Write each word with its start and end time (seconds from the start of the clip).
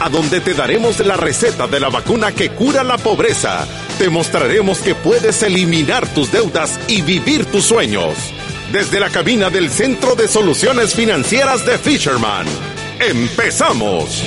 a 0.00 0.08
donde 0.08 0.40
te 0.40 0.54
daremos 0.54 0.98
la 1.00 1.16
receta 1.16 1.66
de 1.66 1.80
la 1.80 1.88
vacuna 1.88 2.32
que 2.32 2.50
cura 2.50 2.84
la 2.84 2.98
pobreza. 2.98 3.66
Te 3.98 4.08
mostraremos 4.08 4.80
que 4.80 4.94
puedes 4.94 5.42
eliminar 5.42 6.06
tus 6.14 6.30
deudas 6.30 6.78
y 6.88 7.02
vivir 7.02 7.46
tus 7.46 7.64
sueños. 7.64 8.16
Desde 8.72 9.00
la 9.00 9.10
cabina 9.10 9.50
del 9.50 9.70
Centro 9.70 10.14
de 10.14 10.28
Soluciones 10.28 10.94
Financieras 10.94 11.64
de 11.64 11.78
Fisherman. 11.78 12.46
¡Empezamos! 13.00 14.24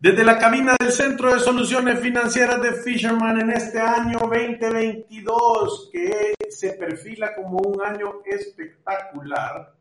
Desde 0.00 0.24
la 0.24 0.38
cabina 0.38 0.76
del 0.78 0.92
Centro 0.92 1.34
de 1.34 1.40
Soluciones 1.40 1.98
Financieras 2.00 2.62
de 2.62 2.72
Fisherman 2.72 3.40
en 3.40 3.50
este 3.50 3.80
año 3.80 4.20
2022, 4.20 5.90
que 5.92 6.34
se 6.48 6.70
perfila 6.74 7.34
como 7.34 7.58
un 7.58 7.82
año 7.82 8.20
espectacular, 8.24 9.72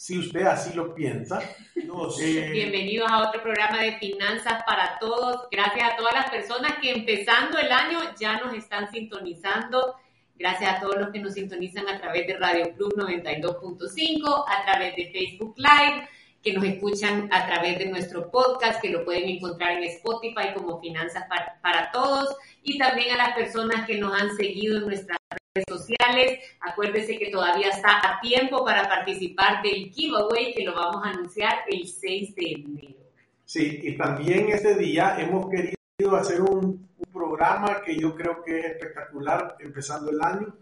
si 0.00 0.18
usted 0.18 0.46
así 0.46 0.72
lo 0.72 0.94
piensa. 0.94 1.42
Bienvenidos 2.52 3.10
a 3.10 3.28
otro 3.28 3.42
programa 3.42 3.82
de 3.82 3.98
Finanzas 3.98 4.62
para 4.64 4.98
Todos. 4.98 5.46
Gracias 5.52 5.92
a 5.92 5.96
todas 5.96 6.14
las 6.14 6.30
personas 6.30 6.78
que 6.80 6.90
empezando 6.90 7.58
el 7.58 7.70
año 7.70 7.98
ya 8.18 8.40
nos 8.40 8.54
están 8.54 8.90
sintonizando. 8.90 9.96
Gracias 10.36 10.74
a 10.74 10.80
todos 10.80 10.96
los 10.96 11.10
que 11.10 11.18
nos 11.18 11.34
sintonizan 11.34 11.86
a 11.86 12.00
través 12.00 12.26
de 12.26 12.38
Radio 12.38 12.74
Club 12.74 12.94
92.5, 12.96 14.44
a 14.48 14.64
través 14.64 14.96
de 14.96 15.12
Facebook 15.12 15.54
Live 15.58 16.08
que 16.42 16.54
nos 16.54 16.64
escuchan 16.64 17.28
a 17.30 17.46
través 17.46 17.78
de 17.78 17.90
nuestro 17.90 18.30
podcast, 18.30 18.80
que 18.80 18.88
lo 18.88 19.04
pueden 19.04 19.28
encontrar 19.28 19.72
en 19.72 19.84
Spotify 19.84 20.54
como 20.54 20.80
Finanzas 20.80 21.24
para, 21.62 21.90
Todos, 21.92 22.34
y 22.62 22.78
también 22.78 23.12
a 23.12 23.18
las 23.18 23.34
personas 23.34 23.86
que 23.86 23.98
nos 23.98 24.18
han 24.18 24.34
seguido 24.34 24.78
en 24.78 24.86
nuestras 24.86 25.19
sociales. 25.68 26.38
Acuérdense 26.60 27.18
que 27.18 27.30
todavía 27.30 27.70
está 27.70 27.98
a 27.98 28.20
tiempo 28.20 28.64
para 28.64 28.88
participar 28.88 29.62
del 29.62 29.90
giveaway, 29.90 30.54
que 30.54 30.64
lo 30.64 30.74
vamos 30.74 31.04
a 31.04 31.10
anunciar 31.10 31.58
el 31.68 31.86
6 31.86 32.34
de 32.36 32.52
enero. 32.52 33.00
Sí, 33.44 33.80
y 33.82 33.96
también 33.96 34.48
este 34.50 34.76
día 34.76 35.16
hemos 35.18 35.50
querido 35.50 36.16
hacer 36.16 36.40
un, 36.40 36.88
un 36.98 37.12
programa 37.12 37.82
que 37.82 37.96
yo 37.96 38.14
creo 38.14 38.42
que 38.44 38.60
es 38.60 38.64
espectacular 38.66 39.56
empezando 39.58 40.10
el 40.10 40.20
año, 40.22 40.54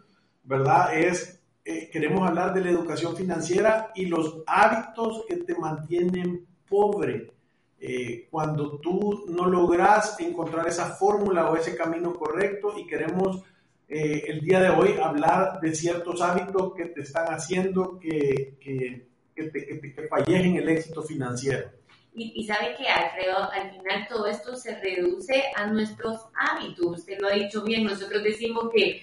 ¿verdad? 0.45 0.97
Es 0.97 1.39
eh, 1.71 1.91
queremos 1.93 2.27
hablar 2.27 2.55
de 2.55 2.63
la 2.63 2.71
educación 2.71 3.15
financiera 3.15 3.93
y 3.95 4.07
los 4.07 4.43
hábitos 4.47 5.27
que 5.29 5.37
te 5.37 5.55
mantienen 5.55 6.47
pobre. 6.67 7.31
Eh, 7.79 8.27
cuando 8.31 8.81
tú 8.81 9.27
no 9.29 9.45
logras 9.45 10.19
encontrar 10.19 10.67
esa 10.67 10.97
fórmula 10.97 11.51
o 11.51 11.57
ese 11.57 11.77
camino 11.77 12.15
correcto 12.15 12.73
y 12.79 12.87
queremos 12.87 13.43
eh, 13.89 14.25
el 14.29 14.41
día 14.41 14.61
de 14.61 14.71
hoy 14.71 14.97
hablar 15.03 15.61
de 15.61 15.75
ciertos 15.75 16.21
hábitos 16.21 16.75
que 16.75 16.87
te 16.87 17.01
están 17.01 17.27
haciendo 17.29 17.99
que, 17.99 18.57
que, 18.61 19.07
que, 19.35 19.45
te, 19.45 19.81
que 19.81 20.09
falles 20.09 20.45
en 20.45 20.57
el 20.57 20.69
éxito 20.69 21.03
financiero. 21.03 21.71
Y, 22.15 22.33
y, 22.35 22.47
sabe 22.47 22.75
que 22.77 22.89
Alfredo, 22.89 23.51
al 23.51 23.71
final 23.71 24.07
todo 24.09 24.27
esto 24.27 24.57
se 24.57 24.79
reduce 24.81 25.45
a 25.57 25.67
nuestros 25.67 26.19
hábitos. 26.35 26.99
Usted 26.99 27.19
lo 27.21 27.29
ha 27.29 27.33
dicho 27.33 27.63
bien, 27.63 27.85
nosotros 27.85 28.23
decimos 28.23 28.71
que 28.75 29.03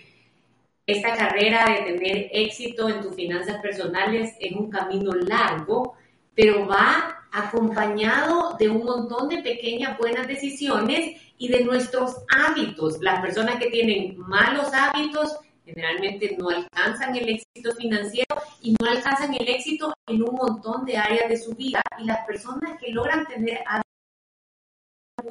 esta 0.86 1.16
carrera 1.16 1.66
de 1.66 1.94
tener 1.94 2.30
éxito 2.32 2.88
en 2.88 3.02
tus 3.02 3.16
finanzas 3.16 3.60
personales 3.62 4.36
es 4.40 4.52
un 4.52 4.70
camino 4.70 5.14
largo, 5.14 5.96
pero 6.36 6.68
va 6.68 7.25
acompañado 7.36 8.56
de 8.58 8.70
un 8.70 8.86
montón 8.86 9.28
de 9.28 9.42
pequeñas 9.42 9.98
buenas 9.98 10.28
decisiones 10.28 11.22
y 11.38 11.50
de 11.50 11.66
nuestros 11.66 12.16
hábitos. 12.30 12.98
Las 13.02 13.22
personas 13.22 13.58
que 13.58 13.70
tienen 13.70 14.18
malos 14.18 14.68
hábitos 14.74 15.38
generalmente 15.66 16.36
no 16.38 16.50
alcanzan 16.50 17.16
el 17.16 17.28
éxito 17.28 17.76
financiero 17.76 18.36
y 18.62 18.74
no 18.80 18.90
alcanzan 18.90 19.34
el 19.34 19.48
éxito 19.50 19.94
en 20.08 20.24
un 20.24 20.36
montón 20.36 20.86
de 20.86 20.96
áreas 20.96 21.30
de 21.30 21.38
su 21.38 21.54
vida. 21.56 21.82
Y 22.00 22.06
las 22.06 22.26
personas 22.26 22.80
que 22.80 22.92
logran 22.92 23.28
tener 23.28 23.60
hábitos 23.68 23.86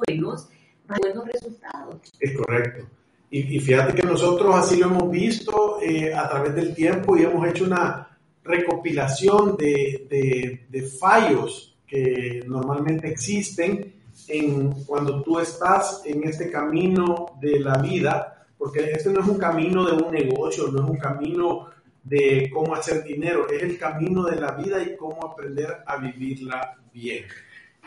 buenos, 0.07 0.49
buenos 0.87 1.25
resultados. 1.25 1.95
Es 2.19 2.37
correcto. 2.37 2.87
Y, 3.31 3.59
fíjate 3.59 3.95
que 3.95 4.03
nosotros 4.07 4.55
así 4.55 4.77
lo 4.77 4.85
hemos 4.85 5.09
visto 5.09 5.81
eh, 5.81 6.13
a 6.13 6.29
través 6.29 6.55
del 6.55 6.73
tiempo 6.75 7.17
y 7.17 7.23
hemos 7.23 7.45
hecho 7.47 7.65
una 7.65 8.17
recopilación 8.43 9.57
de, 9.57 10.67
de, 10.69 10.81
fallos 10.83 11.74
que 11.87 12.43
normalmente 12.47 13.07
existen 13.07 13.93
en 14.27 14.71
cuando 14.85 15.21
tú 15.21 15.39
estás 15.39 16.01
en 16.05 16.23
este 16.23 16.49
camino 16.49 17.37
de 17.39 17.59
la 17.59 17.77
vida, 17.77 18.47
porque 18.57 18.91
este 18.91 19.09
no 19.11 19.21
es 19.21 19.27
un 19.27 19.37
camino 19.37 19.85
de 19.85 20.03
un 20.03 20.11
negocio, 20.11 20.67
no 20.69 20.83
es 20.83 20.89
un 20.89 20.97
camino 20.97 21.67
de 22.03 22.49
cómo 22.53 22.75
hacer 22.75 23.03
dinero, 23.03 23.47
es 23.49 23.63
el 23.63 23.77
camino 23.77 24.23
de 24.23 24.35
la 24.37 24.51
vida 24.51 24.81
y 24.81 24.95
cómo 24.95 25.25
aprender 25.25 25.83
a 25.85 25.97
vivirla 25.97 26.77
bien. 26.93 27.25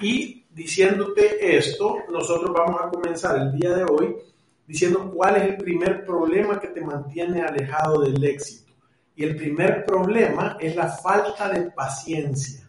Y 0.00 0.44
diciéndote 0.50 1.56
esto, 1.56 1.98
nosotros 2.10 2.52
vamos 2.52 2.80
a 2.82 2.90
comenzar 2.90 3.38
el 3.38 3.52
día 3.52 3.74
de 3.74 3.84
hoy 3.84 4.16
diciendo 4.66 5.10
cuál 5.12 5.36
es 5.36 5.42
el 5.44 5.56
primer 5.56 6.04
problema 6.04 6.60
que 6.60 6.68
te 6.68 6.80
mantiene 6.80 7.42
alejado 7.42 8.02
del 8.02 8.22
éxito. 8.22 8.72
Y 9.16 9.24
el 9.24 9.34
primer 9.34 9.84
problema 9.84 10.56
es 10.60 10.76
la 10.76 10.88
falta 10.88 11.48
de 11.48 11.70
paciencia. 11.70 12.67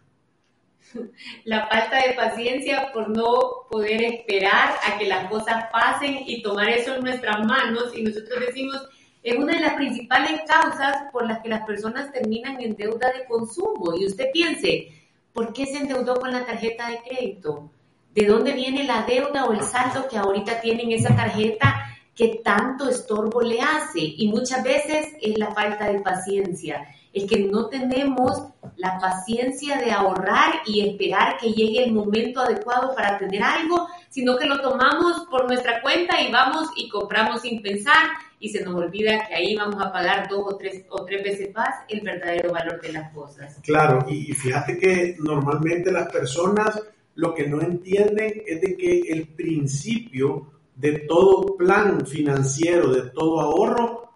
La 1.45 1.67
falta 1.67 1.97
de 2.07 2.13
paciencia 2.13 2.91
por 2.93 3.09
no 3.09 3.67
poder 3.69 4.01
esperar 4.01 4.75
a 4.85 4.97
que 4.97 5.05
las 5.05 5.29
cosas 5.29 5.65
pasen 5.71 6.23
y 6.25 6.41
tomar 6.41 6.69
eso 6.69 6.95
en 6.95 7.03
nuestras 7.03 7.45
manos. 7.45 7.95
Y 7.95 8.03
nosotros 8.03 8.39
decimos, 8.47 8.87
es 9.23 9.37
una 9.37 9.53
de 9.53 9.61
las 9.61 9.73
principales 9.73 10.41
causas 10.47 11.03
por 11.11 11.27
las 11.27 11.39
que 11.39 11.49
las 11.49 11.65
personas 11.65 12.11
terminan 12.11 12.61
en 12.61 12.75
deuda 12.75 13.11
de 13.11 13.25
consumo. 13.25 13.93
Y 13.97 14.05
usted 14.05 14.31
piense, 14.31 14.91
¿por 15.33 15.53
qué 15.53 15.65
se 15.65 15.77
endeudó 15.77 16.19
con 16.19 16.31
la 16.31 16.45
tarjeta 16.45 16.89
de 16.89 16.99
crédito? 16.99 17.71
¿De 18.13 18.25
dónde 18.25 18.53
viene 18.53 18.83
la 18.85 19.03
deuda 19.03 19.45
o 19.45 19.53
el 19.53 19.61
saldo 19.61 20.07
que 20.07 20.17
ahorita 20.17 20.61
tienen 20.61 20.91
esa 20.91 21.15
tarjeta 21.15 21.88
que 22.19 22.41
tanto 22.43 22.89
estorbo 22.89 23.41
le 23.41 23.61
hace. 23.61 24.01
Y 24.01 24.27
muchas 24.27 24.61
veces 24.61 25.07
es 25.21 25.37
la 25.37 25.53
falta 25.53 25.89
de 25.89 26.01
paciencia, 26.01 26.85
es 27.13 27.23
que 27.23 27.45
no 27.45 27.67
tenemos 27.67 28.49
la 28.75 28.99
paciencia 28.99 29.77
de 29.77 29.91
ahorrar 29.91 30.55
y 30.65 30.85
esperar 30.85 31.37
que 31.37 31.53
llegue 31.53 31.85
el 31.85 31.93
momento 31.93 32.41
adecuado 32.41 32.93
para 32.93 33.17
tener 33.17 33.41
algo, 33.41 33.87
sino 34.09 34.37
que 34.37 34.47
lo 34.47 34.59
tomamos 34.59 35.27
por 35.31 35.47
nuestra 35.47 35.81
cuenta 35.81 36.21
y 36.21 36.29
vamos 36.29 36.67
y 36.75 36.89
compramos 36.89 37.41
sin 37.41 37.61
pensar 37.61 38.09
y 38.37 38.49
se 38.49 38.65
nos 38.65 38.75
olvida 38.75 39.25
que 39.25 39.35
ahí 39.35 39.55
vamos 39.55 39.81
a 39.81 39.91
pagar 39.91 40.27
dos 40.27 40.43
o 40.45 40.57
tres, 40.57 40.85
o 40.89 41.05
tres 41.05 41.23
veces 41.23 41.55
más 41.55 41.69
el 41.87 42.01
verdadero 42.01 42.51
valor 42.51 42.81
de 42.81 42.91
las 42.91 43.13
cosas. 43.13 43.57
Claro, 43.63 44.05
y 44.09 44.33
fíjate 44.33 44.77
que 44.77 45.15
normalmente 45.19 45.89
las 45.89 46.11
personas 46.11 46.81
lo 47.15 47.33
que 47.33 47.47
no 47.47 47.61
entienden 47.61 48.43
es 48.45 48.61
de 48.61 48.75
que 48.75 48.99
el 49.09 49.27
principio 49.29 50.58
de 50.79 50.99
todo 50.99 51.57
plan 51.57 52.05
financiero, 52.07 52.93
de 52.93 53.09
todo 53.09 53.41
ahorro, 53.41 54.13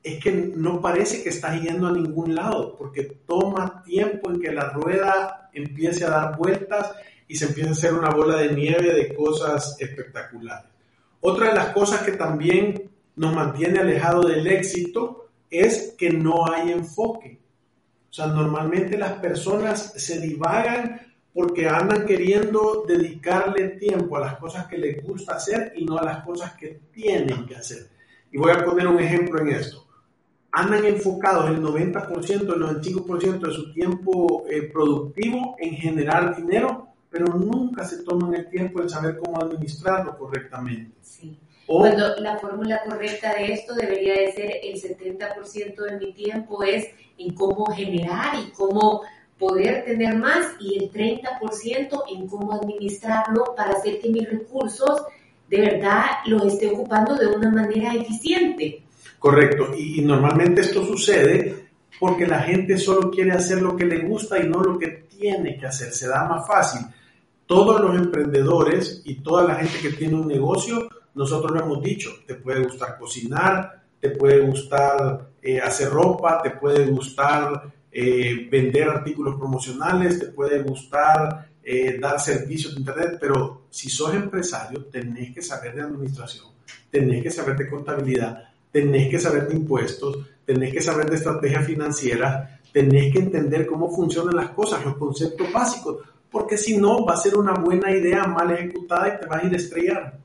es 0.00 0.22
que 0.22 0.30
no 0.30 0.80
parece 0.80 1.24
que 1.24 1.30
estás 1.30 1.60
yendo 1.60 1.88
a 1.88 1.92
ningún 1.92 2.36
lado, 2.36 2.76
porque 2.76 3.02
toma 3.26 3.82
tiempo 3.82 4.30
en 4.30 4.40
que 4.40 4.52
la 4.52 4.70
rueda 4.70 5.50
empiece 5.52 6.04
a 6.04 6.10
dar 6.10 6.38
vueltas 6.38 6.92
y 7.26 7.34
se 7.34 7.46
empieza 7.46 7.70
a 7.70 7.72
hacer 7.72 7.94
una 7.94 8.10
bola 8.10 8.36
de 8.36 8.52
nieve 8.52 8.94
de 8.94 9.12
cosas 9.12 9.76
espectaculares. 9.80 10.70
Otra 11.20 11.48
de 11.48 11.54
las 11.54 11.68
cosas 11.70 12.02
que 12.02 12.12
también 12.12 12.92
nos 13.16 13.34
mantiene 13.34 13.80
alejado 13.80 14.22
del 14.22 14.46
éxito 14.46 15.30
es 15.50 15.96
que 15.98 16.10
no 16.10 16.48
hay 16.48 16.70
enfoque. 16.70 17.40
O 18.08 18.12
sea, 18.12 18.28
normalmente 18.28 18.96
las 18.96 19.14
personas 19.14 19.94
se 19.96 20.20
divagan 20.20 21.00
porque 21.34 21.68
andan 21.68 22.06
queriendo 22.06 22.84
dedicarle 22.86 23.70
tiempo 23.70 24.16
a 24.16 24.20
las 24.20 24.38
cosas 24.38 24.66
que 24.66 24.78
les 24.78 25.04
gusta 25.04 25.34
hacer 25.34 25.72
y 25.74 25.84
no 25.84 25.98
a 25.98 26.04
las 26.04 26.24
cosas 26.24 26.54
que 26.54 26.80
tienen 26.92 27.44
que 27.44 27.56
hacer. 27.56 27.90
Y 28.30 28.38
voy 28.38 28.52
a 28.52 28.64
poner 28.64 28.86
un 28.86 29.00
ejemplo 29.00 29.40
en 29.40 29.48
esto. 29.48 29.84
Andan 30.52 30.84
enfocados 30.84 31.50
el 31.50 31.60
90%, 31.60 32.30
el 32.30 32.48
95% 32.48 33.40
de 33.40 33.52
su 33.52 33.72
tiempo 33.72 34.44
eh, 34.48 34.70
productivo 34.72 35.56
en 35.58 35.74
generar 35.74 36.36
dinero, 36.36 36.86
pero 37.10 37.26
nunca 37.26 37.84
se 37.84 38.04
toman 38.04 38.32
el 38.34 38.48
tiempo 38.48 38.80
en 38.80 38.88
saber 38.88 39.18
cómo 39.18 39.42
administrarlo 39.42 40.16
correctamente. 40.16 40.96
Sí. 41.02 41.36
Cuando 41.66 42.14
la 42.16 42.38
fórmula 42.38 42.80
correcta 42.88 43.34
de 43.34 43.54
esto 43.54 43.74
debería 43.74 44.14
de 44.14 44.32
ser 44.32 44.52
el 44.62 44.80
70% 44.80 45.74
de 45.82 45.98
mi 45.98 46.12
tiempo 46.12 46.62
es 46.62 46.86
en 47.18 47.34
cómo 47.34 47.66
generar 47.72 48.36
y 48.38 48.52
cómo 48.52 49.02
poder 49.38 49.84
tener 49.84 50.16
más 50.16 50.54
y 50.60 50.78
el 50.78 50.90
30% 50.90 52.02
en 52.14 52.26
cómo 52.28 52.52
administrarlo 52.52 53.54
para 53.56 53.72
hacer 53.72 54.00
que 54.00 54.08
mis 54.08 54.28
recursos 54.28 55.02
de 55.48 55.60
verdad 55.60 56.04
los 56.26 56.44
esté 56.46 56.70
ocupando 56.70 57.16
de 57.16 57.26
una 57.26 57.50
manera 57.50 57.94
eficiente. 57.94 58.82
Correcto. 59.18 59.74
Y, 59.76 60.02
normalmente 60.02 60.60
esto 60.60 60.84
sucede 60.84 61.68
porque 61.98 62.26
la 62.26 62.40
gente 62.40 62.76
solo 62.76 63.10
quiere 63.10 63.32
hacer 63.32 63.62
lo 63.62 63.76
que 63.76 63.86
le 63.86 64.00
gusta 64.00 64.38
y 64.38 64.48
no 64.48 64.60
lo 64.60 64.78
que 64.78 65.06
tiene 65.08 65.56
que 65.56 65.66
hacer. 65.66 65.92
Se 65.92 66.08
da 66.08 66.24
más 66.24 66.46
fácil. 66.46 66.86
Todos 67.46 67.80
los 67.80 67.96
emprendedores 67.96 69.02
y 69.04 69.16
toda 69.16 69.44
la 69.44 69.56
gente 69.56 69.78
que 69.80 69.96
tiene 69.96 70.14
un 70.14 70.26
negocio, 70.26 70.88
nosotros 71.14 71.52
lo 71.52 71.64
hemos 71.64 71.82
dicho, 71.82 72.10
te 72.26 72.34
puede 72.34 72.64
gustar 72.64 72.98
cocinar, 72.98 73.82
te 74.00 74.10
puede 74.10 74.40
gustar 74.40 75.28
eh, 75.42 75.60
hacer 75.60 75.90
ropa, 75.90 76.42
te 76.42 76.50
puede 76.50 76.86
gustar 76.86 77.72
eh, 77.96 78.48
vender 78.50 78.88
artículos 78.88 79.36
promocionales, 79.36 80.18
te 80.18 80.26
puede 80.26 80.60
gustar 80.62 81.48
eh, 81.62 81.96
dar 82.00 82.18
servicios 82.18 82.74
de 82.74 82.80
Internet, 82.80 83.18
pero 83.20 83.66
si 83.70 83.88
sos 83.88 84.12
empresario, 84.14 84.86
tenés 84.86 85.32
que 85.32 85.40
saber 85.40 85.76
de 85.76 85.82
administración, 85.82 86.46
tenés 86.90 87.22
que 87.22 87.30
saber 87.30 87.56
de 87.56 87.70
contabilidad, 87.70 88.48
tenés 88.72 89.08
que 89.08 89.20
saber 89.20 89.46
de 89.46 89.54
impuestos, 89.54 90.26
tenés 90.44 90.72
que 90.72 90.80
saber 90.80 91.08
de 91.08 91.14
estrategia 91.14 91.60
financiera, 91.62 92.60
tenés 92.72 93.12
que 93.12 93.20
entender 93.20 93.64
cómo 93.64 93.88
funcionan 93.88 94.34
las 94.34 94.50
cosas, 94.50 94.84
los 94.84 94.96
conceptos 94.96 95.52
básicos, 95.52 95.98
porque 96.28 96.58
si 96.58 96.76
no, 96.76 97.06
va 97.06 97.14
a 97.14 97.18
ser 97.18 97.36
una 97.36 97.54
buena 97.54 97.92
idea 97.92 98.24
mal 98.24 98.50
ejecutada 98.50 99.14
y 99.14 99.20
te 99.20 99.26
vas 99.26 99.40
a 99.40 99.46
ir 99.46 99.52
a 99.52 99.56
estrellar. 99.56 100.18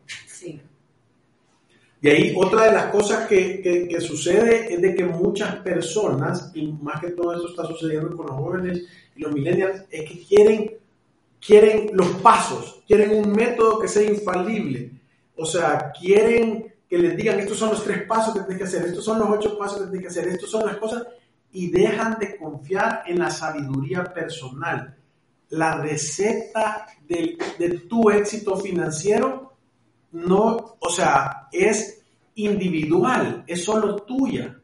Y 2.01 2.10
ahí 2.10 2.34
otra 2.38 2.66
de 2.66 2.72
las 2.72 2.86
cosas 2.86 3.28
que, 3.28 3.62
que, 3.62 4.01
sucede 4.01 4.74
es 4.74 4.81
de 4.81 4.96
que 4.96 5.04
muchas 5.04 5.56
personas, 5.57 6.51
y 6.54 6.72
más 6.72 7.01
que 7.01 7.12
todo 7.12 7.34
eso 7.34 7.50
está 7.50 7.66
sucediendo 7.66 8.16
con 8.16 8.28
los 8.28 8.36
jóvenes 8.38 8.84
y 9.16 9.22
los 9.22 9.34
millennials, 9.34 9.84
es 9.92 10.10
que 10.10 10.25
quieren, 10.25 10.72
quieren 11.46 11.90
los 11.94 12.07
pasos, 12.22 12.81
quieren 12.88 13.12
un 13.12 13.34
método 13.34 13.80
que 13.80 13.90
sea 13.90 14.10
infalible. 14.10 14.92
O 15.36 15.46
sea, 15.46 15.92
quieren 15.92 16.74
que 16.88 16.98
les 16.98 17.18
digan, 17.18 17.40
estos 17.40 17.57
son 17.57 17.69
los 17.69 17.84
tres 17.84 18.04
pasos 18.04 18.34
que 18.34 18.40
tienes 18.42 18.57
que 18.57 18.63
hacer, 18.63 18.86
estos 18.88 19.04
son 19.04 19.19
los 19.19 19.30
ocho 19.30 19.57
pasos 19.57 19.80
que 19.80 19.92
tienes 19.92 20.02
que 20.02 20.07
hacer, 20.07 20.28
estos 20.30 20.50
son 20.50 20.66
las 20.66 20.78
cosas, 20.78 21.06
y 21.52 21.69
dejan 21.69 22.18
de 22.18 22.38
confiar 22.38 23.04
en 23.07 23.19
la 23.19 23.30
sabiduría 23.30 24.06
personal. 24.06 24.95
La 25.50 25.75
receta 25.78 26.88
de, 27.07 27.38
de 27.57 27.69
tu 27.80 28.10
éxito 28.10 28.56
financiero 28.56 29.49
no, 30.11 30.77
o 30.79 30.89
sea, 30.89 31.47
es 31.51 32.01
individual, 32.35 33.44
es 33.47 33.63
solo 33.63 33.97
tuya. 33.97 34.59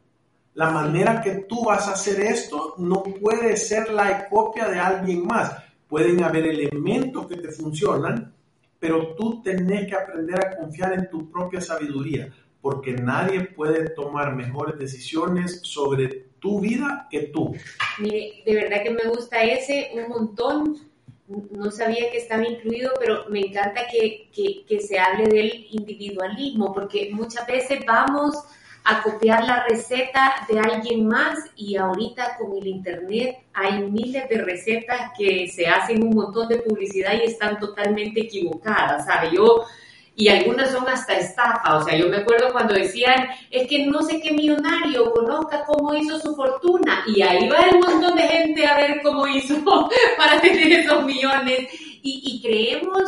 La 0.53 0.71
manera 0.71 1.21
que 1.21 1.45
tú 1.49 1.65
vas 1.65 1.87
a 1.87 1.93
hacer 1.93 2.21
esto 2.21 2.75
no 2.77 3.03
puede 3.03 3.57
ser 3.57 3.89
la 3.89 4.29
copia 4.29 4.67
de 4.69 4.79
alguien 4.79 5.25
más. 5.25 5.53
Pueden 5.87 6.23
haber 6.23 6.47
elementos 6.47 7.27
que 7.27 7.35
te 7.35 7.49
funcionan, 7.49 8.33
pero 8.79 9.15
tú 9.15 9.41
tenés 9.41 9.87
que 9.87 9.95
aprender 9.95 10.39
a 10.39 10.55
confiar 10.57 10.93
en 10.93 11.09
tu 11.09 11.29
propia 11.29 11.59
sabiduría, 11.59 12.33
porque 12.61 12.93
nadie 12.93 13.41
puede 13.41 13.89
tomar 13.89 14.35
mejores 14.35 14.79
decisiones 14.79 15.59
sobre 15.63 16.07
tu 16.39 16.61
vida 16.61 17.07
que 17.09 17.27
tú. 17.27 17.53
Mire, 17.99 18.43
de 18.45 18.55
verdad 18.55 18.83
que 18.83 18.91
me 18.91 19.09
gusta 19.09 19.43
ese 19.43 19.91
un 19.93 20.07
montón. 20.07 20.94
No 21.27 21.71
sabía 21.71 22.11
que 22.11 22.19
estaba 22.19 22.47
incluido, 22.47 22.91
pero 22.99 23.25
me 23.29 23.39
encanta 23.39 23.87
que, 23.91 24.29
que, 24.31 24.63
que 24.67 24.79
se 24.79 24.99
hable 24.99 25.27
del 25.27 25.67
individualismo, 25.71 26.73
porque 26.73 27.09
muchas 27.11 27.47
veces 27.47 27.83
vamos 27.85 28.35
a 28.83 29.01
copiar 29.01 29.43
la 29.43 29.65
receta 29.67 30.35
de 30.47 30.59
alguien 30.59 31.07
más 31.07 31.39
y 31.55 31.75
ahorita 31.75 32.37
con 32.37 32.55
el 32.55 32.67
internet 32.67 33.39
hay 33.53 33.81
miles 33.89 34.29
de 34.29 34.43
recetas 34.43 35.11
que 35.17 35.47
se 35.47 35.65
hacen 35.65 36.03
un 36.03 36.13
montón 36.13 36.47
de 36.47 36.59
publicidad 36.59 37.13
y 37.13 37.25
están 37.25 37.59
totalmente 37.59 38.21
equivocadas, 38.21 39.05
¿sabe? 39.05 39.31
Yo 39.35 39.65
y 40.15 40.29
algunas 40.29 40.71
son 40.71 40.87
hasta 40.87 41.13
estafa, 41.13 41.77
o 41.77 41.83
sea, 41.83 41.97
yo 41.97 42.07
me 42.07 42.17
acuerdo 42.17 42.51
cuando 42.51 42.73
decían, 42.73 43.27
es 43.51 43.67
que 43.67 43.85
no 43.85 44.01
sé 44.01 44.21
qué 44.21 44.31
millonario 44.31 45.11
conozca 45.11 45.65
cómo 45.65 45.93
hizo 45.93 46.19
su 46.19 46.35
fortuna 46.35 47.03
y 47.07 47.21
ahí 47.21 47.49
va 47.49 47.57
un 47.73 47.79
montón 47.79 48.15
de 48.15 48.23
gente 48.23 48.65
a 48.65 48.77
ver 48.77 49.01
cómo 49.03 49.27
hizo 49.27 49.55
para 50.17 50.39
tener 50.39 50.71
esos 50.71 51.03
millones 51.03 51.67
y, 52.01 52.21
y 52.23 52.41
creemos 52.41 53.03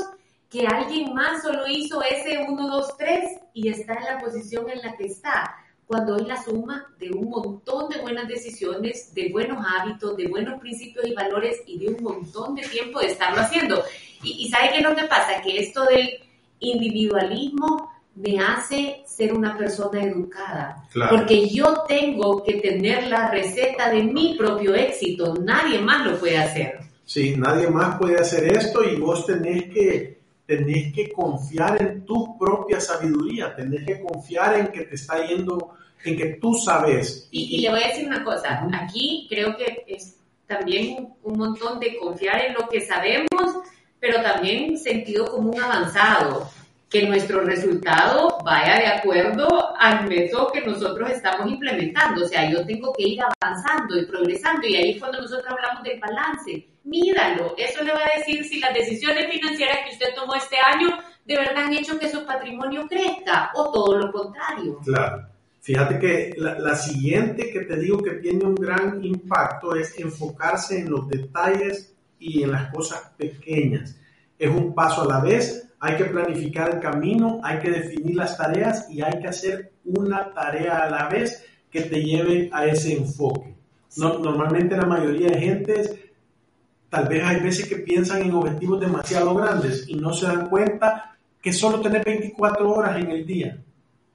que 0.49 0.65
alguien 0.65 1.13
más 1.13 1.41
solo 1.41 1.67
hizo 1.67 2.01
ese 2.03 2.45
1, 2.47 2.67
2, 2.67 2.97
3 2.97 3.19
y 3.53 3.69
está 3.69 3.93
en 3.93 4.03
la 4.05 4.19
posición 4.19 4.69
en 4.69 4.81
la 4.81 4.95
que 4.95 5.05
está 5.05 5.55
cuando 5.87 6.17
es 6.17 6.27
la 6.27 6.43
suma 6.43 6.85
de 6.99 7.11
un 7.11 7.29
montón 7.29 7.87
de 7.89 7.99
buenas 7.99 8.27
decisiones, 8.27 9.13
de 9.13 9.29
buenos 9.31 9.65
hábitos, 9.65 10.17
de 10.17 10.27
buenos 10.27 10.59
principios 10.59 11.07
y 11.07 11.13
valores 11.13 11.61
y 11.65 11.79
de 11.79 11.87
un 11.87 12.03
montón 12.03 12.55
de 12.55 12.63
tiempo 12.63 12.99
de 12.99 13.07
estarlo 13.07 13.41
haciendo. 13.41 13.81
Y, 14.21 14.49
¿sabe 14.49 14.71
qué 14.71 14.77
es 14.79 14.83
lo 14.83 14.95
que 14.95 15.03
pasa? 15.03 15.41
Que 15.41 15.59
esto 15.59 15.85
del 15.85 16.09
individualismo 16.59 17.91
me 18.15 18.39
hace 18.39 19.03
ser 19.05 19.33
una 19.33 19.57
persona 19.57 20.03
educada. 20.03 20.83
Porque 21.09 21.47
yo 21.49 21.83
tengo 21.87 22.43
que 22.43 22.55
tener 22.55 23.07
la 23.07 23.29
receta 23.29 23.91
de 23.91 24.03
mi 24.03 24.35
propio 24.35 24.73
éxito. 24.73 25.35
Nadie 25.35 25.79
más 25.79 26.05
lo 26.05 26.19
puede 26.19 26.37
hacer. 26.37 26.79
Sí, 27.05 27.35
nadie 27.37 27.69
más 27.69 27.97
puede 27.97 28.17
hacer 28.17 28.51
esto 28.51 28.83
y 28.83 28.99
vos 28.99 29.25
tenés 29.25 29.65
que 29.65 30.17
tenés 30.47 30.93
que 30.93 31.11
confiar 31.11 31.79
en 31.81 32.05
tu 32.05 32.37
propia 32.37 32.79
sabiduría, 32.79 33.53
tenés 33.53 33.85
que 33.85 34.01
confiar 34.01 34.57
en 34.57 34.67
que 34.67 34.85
te 34.85 34.95
está 34.95 35.27
yendo, 35.27 35.73
en 36.05 36.17
que 36.17 36.25
tú 36.41 36.53
sabes. 36.53 37.27
Y, 37.31 37.61
le 37.61 37.69
voy 37.69 37.83
a 37.83 37.87
decir 37.89 38.07
una 38.07 38.23
cosa, 38.23 38.65
aquí 38.73 39.27
creo 39.29 39.57
que 39.57 39.83
es 39.87 40.15
también 40.47 41.13
un 41.23 41.37
montón 41.37 41.79
de 41.79 41.97
confiar 41.97 42.45
en 42.45 42.53
lo 42.53 42.69
que 42.69 42.79
sabemos, 42.79 43.57
pero 43.99 44.21
también 44.21 44.77
sentido 44.77 45.25
común 45.31 45.61
avanzado 45.61 46.49
que 46.89 47.05
nuestro 47.05 47.41
resultado 47.41 48.37
vaya 48.45 48.77
de 48.77 48.87
acuerdo 48.87 49.75
al 49.77 50.07
método 50.07 50.51
que 50.51 50.61
nosotros 50.61 51.09
estamos 51.09 51.51
implementando. 51.51 52.23
O 52.23 52.27
sea, 52.27 52.49
yo 52.49 52.65
tengo 52.65 52.93
que 52.93 53.03
ir 53.03 53.19
avanzando 53.21 53.97
y 53.97 54.05
progresando 54.05 54.65
y 54.67 54.75
ahí 54.75 54.99
cuando 54.99 55.21
nosotros 55.21 55.47
hablamos 55.49 55.83
del 55.83 55.99
balance. 55.99 56.67
Míralo, 56.85 57.53
eso 57.57 57.83
le 57.83 57.91
va 57.91 57.99
a 57.99 58.17
decir 58.17 58.45
si 58.45 58.59
las 58.59 58.73
decisiones 58.73 59.29
financieras 59.29 59.79
que 59.85 59.93
usted 59.93 60.15
tomó 60.15 60.35
este 60.35 60.55
año 60.57 60.97
de 61.25 61.35
verdad 61.35 61.65
han 61.65 61.73
hecho 61.73 61.99
que 61.99 62.09
su 62.09 62.25
patrimonio 62.25 62.87
crezca 62.87 63.51
o 63.53 63.69
todo 63.71 63.97
lo 63.97 64.11
contrario. 64.11 64.79
Claro. 64.85 65.27
Fíjate 65.59 65.99
que 65.99 66.33
la, 66.37 66.57
la 66.57 66.75
siguiente 66.77 67.51
que 67.51 67.65
te 67.65 67.75
digo 67.75 68.01
que 68.01 68.11
tiene 68.11 68.45
un 68.45 68.55
gran 68.55 69.03
impacto 69.03 69.75
es 69.75 69.99
enfocarse 69.99 70.79
en 70.79 70.89
los 70.89 71.09
detalles 71.09 71.96
y 72.19 72.43
en 72.43 72.51
las 72.51 72.71
cosas 72.71 73.11
pequeñas. 73.17 73.95
Es 74.37 74.49
un 74.49 74.73
paso 74.73 75.03
a 75.03 75.07
la 75.07 75.19
vez 75.19 75.67
hay 75.79 75.95
que 75.95 76.05
planificar 76.05 76.69
el 76.73 76.79
camino, 76.79 77.39
hay 77.43 77.59
que 77.59 77.69
definir 77.69 78.15
las 78.15 78.37
tareas 78.37 78.89
y 78.89 79.01
hay 79.01 79.19
que 79.19 79.27
hacer 79.27 79.73
una 79.85 80.33
tarea 80.33 80.79
a 80.79 80.89
la 80.89 81.07
vez 81.07 81.45
que 81.69 81.81
te 81.81 82.03
lleve 82.03 82.49
a 82.51 82.65
ese 82.65 82.97
enfoque. 82.97 83.55
normalmente 83.97 84.75
la 84.75 84.85
mayoría 84.85 85.29
de 85.29 85.39
gente, 85.39 86.13
tal 86.89 87.07
vez 87.07 87.23
hay 87.23 87.41
veces 87.41 87.67
que 87.67 87.77
piensan 87.77 88.23
en 88.23 88.33
objetivos 88.33 88.79
demasiado 88.79 89.35
grandes 89.35 89.87
y 89.87 89.95
no 89.95 90.13
se 90.13 90.25
dan 90.25 90.49
cuenta 90.49 91.15
que 91.41 91.53
solo 91.53 91.79
tenés 91.79 92.03
24 92.03 92.71
horas 92.71 92.97
en 92.97 93.11
el 93.11 93.25
día 93.25 93.57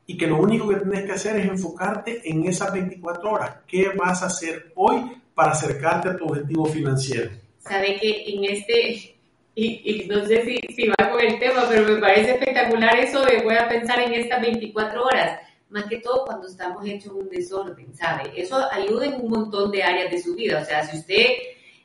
y 0.07 0.17
que 0.17 0.27
lo 0.27 0.38
único 0.41 0.69
que 0.69 0.77
tienes 0.77 1.05
que 1.05 1.12
hacer 1.12 1.37
es 1.37 1.47
enfocarte 1.47 2.29
en 2.29 2.45
esas 2.45 2.73
24 2.73 3.31
horas. 3.31 3.57
¿Qué 3.67 3.91
vas 3.97 4.23
a 4.23 4.27
hacer 4.27 4.73
hoy 4.75 5.12
para 5.35 5.53
acercarte 5.53 6.09
a 6.09 6.17
tu 6.17 6.25
objetivo 6.27 6.67
financiero? 6.67 7.31
Sabe 7.62 7.99
que 7.99 8.25
en 8.26 8.45
este 8.45 9.12
y, 9.54 10.07
no 10.09 10.25
sé 10.25 10.45
si, 10.45 10.61
si, 10.75 10.88
va 10.88 11.11
con 11.11 11.21
el 11.21 11.38
tema, 11.38 11.66
pero 11.69 11.87
me 11.87 12.00
parece 12.00 12.33
espectacular 12.33 12.97
eso 12.99 13.23
de 13.23 13.42
voy 13.42 13.54
a 13.54 13.69
pensar 13.69 14.00
en 14.00 14.14
estas 14.14 14.40
24 14.40 15.04
horas, 15.04 15.40
más 15.69 15.85
que 15.85 15.99
todo 15.99 16.25
cuando 16.25 16.47
estamos 16.47 16.87
hechos 16.87 17.12
un 17.12 17.28
desorden, 17.28 17.95
¿sabe? 17.95 18.33
Eso 18.35 18.57
ayuda 18.73 19.07
en 19.07 19.14
un 19.21 19.28
montón 19.28 19.71
de 19.71 19.83
áreas 19.83 20.11
de 20.11 20.23
su 20.23 20.35
vida, 20.35 20.61
o 20.62 20.64
sea, 20.64 20.87
si 20.87 20.97
usted 20.97 21.26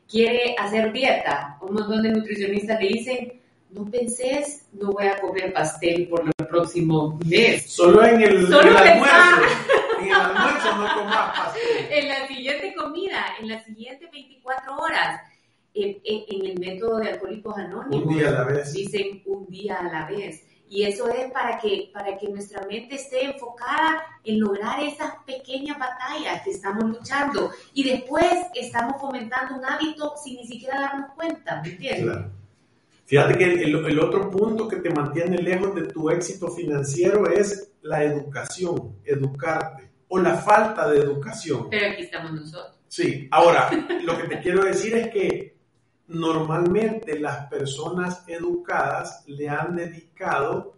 quiere 0.10 0.56
hacer 0.58 0.94
dieta, 0.94 1.58
un 1.62 1.74
montón 1.74 2.04
de 2.04 2.12
nutricionistas 2.12 2.80
le 2.82 2.88
dicen, 2.88 3.42
no 3.72 3.84
pensés, 3.92 4.66
no 4.72 4.94
voy 4.94 5.08
a 5.08 5.20
comer 5.20 5.52
pastel 5.52 6.08
por 6.08 6.24
el 6.26 6.48
próximo 6.48 7.20
mes. 7.26 7.70
Solo 7.70 8.06
en 8.06 8.22
el, 8.22 8.48
Solo 8.48 8.78
almuerzo. 8.78 9.42
en 10.00 10.08
el 10.08 10.14
almuerzo 10.14 10.76
no 10.78 10.96
comas 10.96 11.38
pastel. 11.38 11.62
En 11.92 12.08
la 12.08 12.28
siguiente 12.28 12.74
comida, 12.76 13.26
en 13.42 13.50
las 13.50 13.66
siguientes 13.66 14.10
24 14.10 14.78
horas 14.78 15.22
en, 15.84 16.46
el 16.46 16.60
método 16.60 16.98
de 16.98 17.10
Alcohólicos 17.10 17.58
Anónimos. 17.58 18.06
Un 18.06 18.16
día 18.16 18.30
a 18.30 18.32
la 18.32 18.44
vez. 18.44 18.74
Dicen 18.74 19.22
un 19.26 19.48
día 19.48 19.80
a 19.80 19.84
la 19.84 20.08
vez. 20.08 20.44
Y 20.70 20.84
eso 20.84 21.08
es 21.10 21.32
para 21.32 21.58
que, 21.58 21.90
para 21.94 22.18
que 22.18 22.28
nuestra 22.28 22.66
mente 22.68 22.96
esté 22.96 23.24
enfocada 23.24 24.04
en 24.24 24.40
lograr 24.40 24.82
esas 24.84 25.16
pequeñas 25.26 25.80
batallas 25.80 26.42
que 26.44 26.52
estamos 26.52 26.84
luchando. 26.84 27.52
Y 27.74 27.84
después 27.90 28.26
estamos 28.54 29.00
fomentando 29.00 29.56
un 29.56 29.66
hábito 29.66 30.14
sin 30.22 30.38
ni 30.38 30.48
siquiera 30.48 30.82
darnos 30.82 31.12
cuenta, 31.16 31.62
¿me 31.62 31.70
entiendes? 31.70 32.04
Claro. 32.04 32.32
Fíjate 33.06 33.38
que 33.38 33.46
el, 33.46 33.86
el, 33.86 34.00
otro 34.00 34.30
punto 34.30 34.68
que 34.68 34.78
te 34.78 34.90
mantiene 34.90 35.38
lejos 35.38 35.74
de 35.74 35.84
tu 35.84 36.10
éxito 36.10 36.50
financiero 36.50 37.30
es 37.30 37.72
la 37.82 38.04
educación, 38.04 38.98
educarte, 39.06 39.90
o 40.10 40.20
la 40.20 40.36
falta 40.36 40.90
de 40.90 41.00
educación. 41.00 41.70
Pero 41.70 41.92
aquí 41.92 42.04
estamos 42.04 42.34
nosotros. 42.34 42.78
Sí, 42.90 43.28
ahora, 43.32 43.70
lo 44.04 44.18
que 44.18 44.28
te 44.28 44.42
quiero 44.42 44.66
decir 44.66 44.94
es 44.96 45.08
que 45.10 45.57
normalmente 46.08 47.20
las 47.20 47.48
personas 47.48 48.24
educadas 48.28 49.24
le 49.28 49.50
han 49.50 49.76
dedicado 49.76 50.76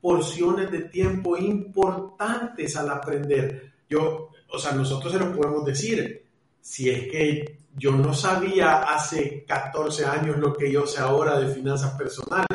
porciones 0.00 0.70
de 0.70 0.82
tiempo 0.82 1.36
importantes 1.36 2.76
al 2.76 2.90
aprender. 2.90 3.72
yo, 3.88 4.30
o 4.48 4.58
sea, 4.58 4.72
nosotros 4.72 5.12
se 5.12 5.18
lo 5.18 5.34
podemos 5.34 5.64
decir, 5.64 6.24
si 6.60 6.90
es 6.90 7.10
que 7.10 7.60
yo 7.76 7.92
no 7.92 8.14
sabía 8.14 8.82
hace 8.82 9.44
14 9.46 10.04
años 10.04 10.38
lo 10.38 10.52
que 10.52 10.70
yo 10.70 10.86
sé 10.86 11.00
ahora 11.00 11.38
de 11.38 11.54
finanzas 11.54 11.96
personales. 11.96 12.46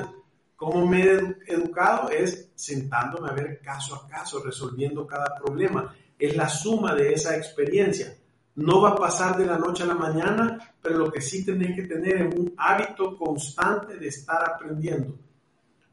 ¿Cómo 0.55 0.85
me 0.85 1.03
he 1.03 1.35
educado? 1.47 2.09
Es 2.09 2.51
sentándome 2.55 3.29
a 3.29 3.33
ver 3.33 3.59
caso 3.61 3.95
a 3.95 4.07
caso, 4.07 4.41
resolviendo 4.43 5.05
cada 5.05 5.35
problema. 5.35 5.93
Es 6.17 6.35
la 6.35 6.49
suma 6.49 6.93
de 6.95 7.13
esa 7.13 7.35
experiencia. 7.35 8.17
No 8.55 8.81
va 8.81 8.91
a 8.91 8.95
pasar 8.95 9.37
de 9.37 9.45
la 9.45 9.57
noche 9.57 9.83
a 9.83 9.87
la 9.87 9.95
mañana, 9.95 10.57
pero 10.81 10.97
lo 10.97 11.11
que 11.11 11.21
sí 11.21 11.43
tenés 11.43 11.75
que 11.75 11.83
tener 11.83 12.21
es 12.21 12.35
un 12.35 12.53
hábito 12.57 13.17
constante 13.17 13.97
de 13.97 14.07
estar 14.07 14.49
aprendiendo. 14.49 15.17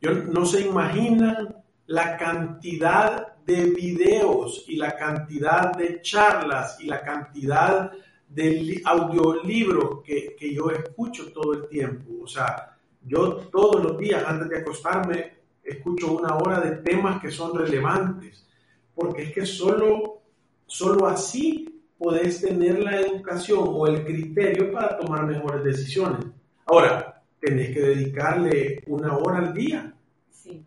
Yo 0.01 0.15
no 0.15 0.47
se 0.47 0.61
imaginan 0.61 1.57
la 1.87 2.17
cantidad 2.17 3.35
de 3.45 3.65
videos 3.67 4.65
y 4.69 4.77
la 4.77 4.97
cantidad 4.97 5.75
de 5.75 6.01
charlas 6.01 6.79
y 6.81 6.87
la 6.87 7.03
cantidad 7.03 7.91
de 8.29 8.81
audiolibros 8.85 10.03
que, 10.05 10.37
que 10.39 10.55
yo 10.55 10.71
escucho 10.71 11.33
todo 11.33 11.55
el 11.55 11.69
tiempo. 11.69 12.23
O 12.23 12.27
sea, 12.27 12.77
yo 13.05 13.37
todos 13.51 13.83
los 13.83 13.99
días 13.99 14.25
antes 14.27 14.49
de 14.49 14.59
acostarme 14.59 15.33
escucho 15.63 16.13
una 16.13 16.37
hora 16.37 16.61
de 16.61 16.77
temas 16.77 17.21
que 17.21 17.31
son 17.31 17.57
relevantes, 17.57 18.47
porque 18.95 19.25
es 19.25 19.33
que 19.33 19.47
solo, 19.47 20.23
solo 20.67 21.07
así 21.07 21.72
podés 22.03 22.41
tener 22.41 22.83
la 22.83 23.01
educación 23.01 23.61
o 23.63 23.87
el 23.87 24.05
criterio 24.05 24.73
para 24.73 24.99
tomar 24.99 25.25
mejores 25.25 25.63
decisiones. 25.63 26.27
Ahora, 26.67 27.23
tenés 27.41 27.73
que 27.73 27.81
dedicarle 27.81 28.83
una 28.87 29.17
hora 29.17 29.39
al 29.39 29.55
día. 29.55 29.95
Sí. 30.31 30.65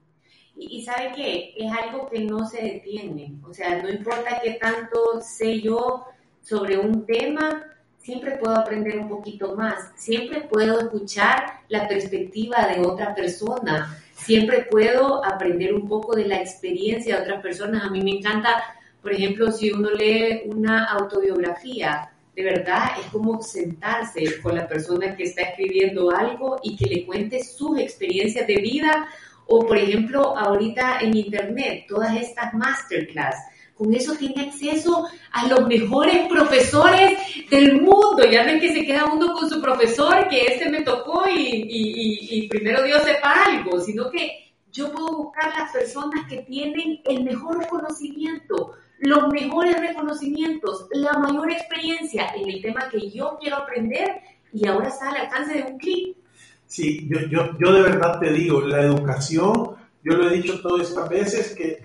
Y, 0.56 0.84
sabe 0.84 1.12
que 1.14 1.54
es 1.58 1.72
algo 1.72 2.10
que 2.10 2.22
no 2.22 2.48
se 2.48 2.62
detiene. 2.62 3.36
O 3.44 3.54
sea, 3.54 3.82
no 3.84 3.90
importa 3.90 4.40
qué 4.42 4.52
tanto 4.52 5.22
sé 5.22 5.60
yo 5.60 6.06
sobre 6.42 6.78
un 6.78 7.06
tema, 7.06 7.66
siempre 7.98 8.38
puedo 8.38 8.56
aprender 8.56 8.98
un 9.00 9.10
poquito 9.10 9.56
más. 9.56 9.92
Siempre 9.98 10.42
puedo 10.42 10.80
escuchar 10.80 11.62
la 11.68 11.86
perspectiva 11.88 12.68
de 12.68 12.80
otra 12.80 13.14
persona. 13.14 14.00
Siempre 14.14 14.68
puedo 14.72 15.26
aprender 15.26 15.74
un 15.74 15.88
poco 15.88 16.16
de 16.16 16.26
la 16.26 16.38
experiencia 16.38 17.18
de 17.18 17.24
otras 17.24 17.42
personas. 17.42 17.84
A 17.84 17.90
mí 17.90 18.02
me 18.02 18.12
encanta 18.12 18.64
por 19.06 19.14
ejemplo, 19.14 19.52
si 19.52 19.70
uno 19.70 19.92
lee 19.92 20.42
una 20.48 20.86
autobiografía, 20.86 22.10
de 22.36 22.42
verdad 22.44 22.94
es 23.00 23.06
como 23.12 23.40
sentarse 23.40 24.42
con 24.42 24.56
la 24.56 24.68
persona 24.68 25.16
que 25.16 25.26
está 25.26 25.44
escribiendo 25.44 26.10
algo 26.10 26.60
y 26.64 26.76
que 26.76 26.88
le 26.88 27.06
cuente 27.06 27.44
sus 27.44 27.78
experiencias 27.78 28.48
de 28.48 28.56
vida 28.56 29.08
o, 29.46 29.64
por 29.64 29.78
ejemplo, 29.78 30.36
ahorita 30.36 31.02
en 31.02 31.16
Internet, 31.16 31.86
todas 31.88 32.18
estas 32.18 32.52
masterclass. 32.56 33.36
Con 33.76 33.94
eso 33.94 34.16
tiene 34.16 34.48
acceso 34.48 35.08
a 35.34 35.48
los 35.50 35.68
mejores 35.68 36.28
profesores 36.28 37.20
del 37.52 37.80
mundo. 37.84 38.24
Ya 38.28 38.44
ven 38.44 38.60
que 38.60 38.74
se 38.74 38.88
queda 38.88 39.06
uno 39.06 39.34
con 39.34 39.48
su 39.48 39.62
profesor, 39.62 40.28
que 40.30 40.48
este 40.48 40.68
me 40.72 40.82
tocó 40.82 41.26
y, 41.30 41.68
y 41.70 42.48
primero 42.48 42.82
Dios 42.82 43.04
sepa 43.04 43.44
algo, 43.46 43.80
sino 43.80 44.10
que 44.10 44.46
yo 44.72 44.92
puedo 44.92 45.16
buscar 45.16 45.54
las 45.56 45.72
personas 45.72 46.26
que 46.28 46.38
tienen 46.40 47.02
el 47.06 47.24
mejor 47.24 47.68
conocimiento, 47.68 48.74
los 49.00 49.28
mejores 49.30 49.80
reconocimientos, 49.80 50.88
la 50.92 51.14
mayor 51.14 51.52
experiencia 51.52 52.30
en 52.36 52.50
el 52.50 52.62
tema 52.62 52.90
que 52.90 53.10
yo 53.10 53.38
quiero 53.40 53.58
aprender 53.58 54.22
y 54.54 54.68
ahora 54.68 54.88
está 54.88 55.10
al 55.10 55.18
alcance 55.18 55.54
de 55.54 55.64
un 55.64 55.78
clic. 55.78 56.18
Sí, 56.66 57.08
yo, 57.10 57.20
yo, 57.30 57.58
yo 57.60 57.74
de 57.74 57.82
verdad 57.82 58.20
te 58.20 58.32
digo, 58.32 58.62
la 58.62 58.82
educación, 58.82 59.76
yo 60.04 60.14
lo 60.14 60.30
he 60.30 60.36
dicho 60.36 60.62
todas 60.62 60.90
estas 60.90 61.10
veces, 61.10 61.56
que 61.56 61.84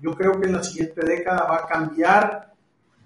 yo 0.00 0.14
creo 0.14 0.40
que 0.40 0.48
en 0.48 0.54
la 0.54 0.62
siguiente 0.62 1.04
década 1.04 1.46
va 1.46 1.56
a 1.56 1.66
cambiar, 1.66 2.52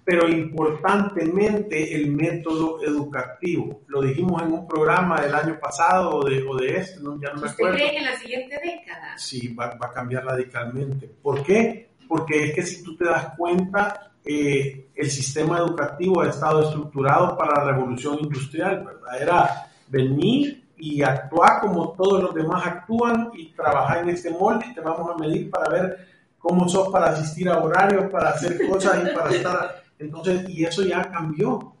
pero 0.03 0.27
importantemente 0.27 1.95
el 1.95 2.11
método 2.11 2.83
educativo. 2.83 3.81
Lo 3.87 4.01
dijimos 4.01 4.41
en 4.43 4.53
un 4.53 4.67
programa 4.67 5.21
del 5.21 5.33
año 5.33 5.59
pasado 5.59 6.17
o 6.17 6.23
de, 6.23 6.43
o 6.43 6.55
de 6.55 6.77
este, 6.77 7.01
¿no? 7.01 7.19
ya 7.19 7.33
no 7.33 7.41
me 7.41 7.49
acuerdo. 7.49 7.73
¿Usted 7.73 7.85
cree 7.85 7.91
que 7.91 7.97
en 7.97 8.05
la 8.05 8.17
siguiente 8.17 8.59
década? 8.63 9.17
Sí, 9.17 9.53
va, 9.53 9.75
va 9.75 9.87
a 9.87 9.91
cambiar 9.91 10.25
radicalmente. 10.25 11.07
¿Por 11.07 11.43
qué? 11.43 11.94
Porque 12.07 12.45
es 12.45 12.53
que 12.53 12.63
si 12.63 12.83
tú 12.83 12.95
te 12.95 13.05
das 13.05 13.33
cuenta, 13.37 14.11
eh, 14.23 14.87
el 14.95 15.11
sistema 15.11 15.59
educativo 15.59 16.21
ha 16.21 16.29
estado 16.29 16.63
estructurado 16.63 17.37
para 17.37 17.63
la 17.63 17.71
revolución 17.71 18.17
industrial, 18.19 18.83
¿verdad? 18.85 19.21
Era 19.21 19.71
venir 19.87 20.65
y 20.77 21.01
actuar 21.01 21.61
como 21.61 21.91
todos 21.91 22.23
los 22.23 22.33
demás 22.33 22.65
actúan 22.65 23.29
y 23.33 23.53
trabajar 23.53 23.99
en 23.99 24.09
este 24.09 24.31
molde 24.31 24.65
y 24.69 24.73
te 24.73 24.81
vamos 24.81 25.09
a 25.13 25.17
medir 25.17 25.49
para 25.49 25.69
ver 25.69 26.07
cómo 26.37 26.67
sos 26.67 26.89
para 26.89 27.07
asistir 27.07 27.49
a 27.49 27.59
horarios, 27.59 28.11
para 28.11 28.29
hacer 28.29 28.67
cosas 28.69 29.03
y 29.03 29.15
para 29.15 29.31
estar... 29.31 29.83
Entonces, 29.97 30.49
y 30.49 30.65
eso 30.65 30.83
ya 30.83 31.09
cambió. 31.09 31.73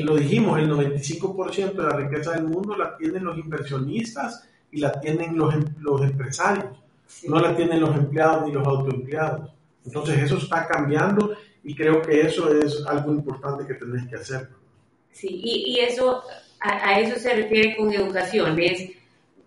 Lo 0.00 0.16
dijimos, 0.16 0.58
el 0.58 0.70
95% 0.70 1.72
de 1.72 1.82
la 1.82 1.96
riqueza 1.96 2.32
del 2.32 2.44
mundo 2.44 2.76
la 2.76 2.96
tienen 2.96 3.24
los 3.24 3.36
inversionistas 3.38 4.48
y 4.70 4.80
la 4.80 4.92
tienen 5.00 5.36
los, 5.36 5.54
em, 5.54 5.64
los 5.80 6.02
empresarios. 6.02 6.66
No 7.26 7.40
la 7.40 7.56
tienen 7.56 7.80
los 7.80 7.96
empleados 7.96 8.46
ni 8.46 8.52
los 8.52 8.66
autoempleados. 8.66 9.50
Entonces 9.84 10.22
eso 10.22 10.38
está 10.38 10.66
cambiando 10.66 11.36
y 11.64 11.74
creo 11.74 12.02
que 12.02 12.20
eso 12.20 12.52
es 12.54 12.84
algo 12.86 13.12
importante 13.12 13.66
que 13.66 13.74
tenés 13.74 14.06
que 14.08 14.16
hacer. 14.16 14.48
Sí, 15.12 15.28
y, 15.30 15.74
y 15.74 15.80
eso, 15.80 16.22
a, 16.60 17.00
eso 17.00 17.18
se 17.18 17.34
refiere 17.34 17.76
con 17.76 17.92
educación, 17.92 18.58
es 18.60 18.90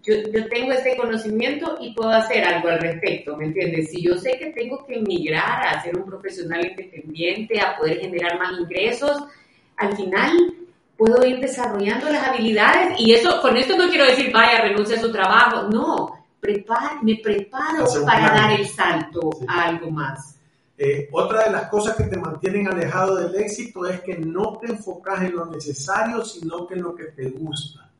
yo, 0.03 0.15
yo, 0.33 0.47
tengo 0.49 0.71
este 0.71 0.97
conocimiento 0.97 1.77
y 1.79 1.93
puedo 1.93 2.09
hacer 2.09 2.43
algo 2.43 2.69
al 2.69 2.79
respecto, 2.79 3.37
¿me 3.37 3.45
entiendes? 3.45 3.91
Si 3.91 4.01
yo 4.01 4.17
sé 4.17 4.37
que 4.39 4.47
tengo 4.47 4.83
que 4.85 4.95
emigrar 4.95 5.67
a 5.67 5.83
ser 5.83 5.95
un 5.95 6.05
profesional 6.05 6.65
independiente, 6.65 7.61
a 7.61 7.77
poder 7.77 7.99
generar 7.99 8.39
más 8.39 8.59
ingresos, 8.59 9.15
al 9.77 9.95
final 9.95 10.55
puedo 10.97 11.25
ir 11.25 11.39
desarrollando 11.39 12.09
las 12.09 12.27
habilidades 12.27 12.99
y 12.99 13.13
eso, 13.13 13.41
con 13.41 13.57
esto 13.57 13.77
no 13.77 13.89
quiero 13.89 14.05
decir, 14.05 14.31
vaya, 14.31 14.61
renuncia 14.61 14.97
a 14.97 15.01
su 15.01 15.11
trabajo, 15.11 15.69
no, 15.69 16.20
me 17.03 17.15
preparo 17.17 17.85
para 18.05 18.33
dar 18.33 18.59
el 18.59 18.67
salto 18.67 19.29
a 19.47 19.65
algo 19.65 19.91
más. 19.91 20.37
Eh, 20.77 21.07
otra 21.11 21.43
de 21.43 21.51
las 21.51 21.69
cosas 21.69 21.95
que 21.95 22.05
te 22.05 22.17
mantienen 22.17 22.67
alejado 22.67 23.15
del 23.17 23.35
éxito 23.35 23.85
es 23.85 24.01
que 24.01 24.17
no 24.17 24.57
te 24.57 24.71
enfocas 24.71 25.21
en 25.21 25.35
lo 25.35 25.45
necesario, 25.45 26.25
sino 26.25 26.65
que 26.65 26.73
en 26.73 26.81
lo 26.81 26.95
que 26.95 27.05
te 27.05 27.29
gusta. 27.29 27.91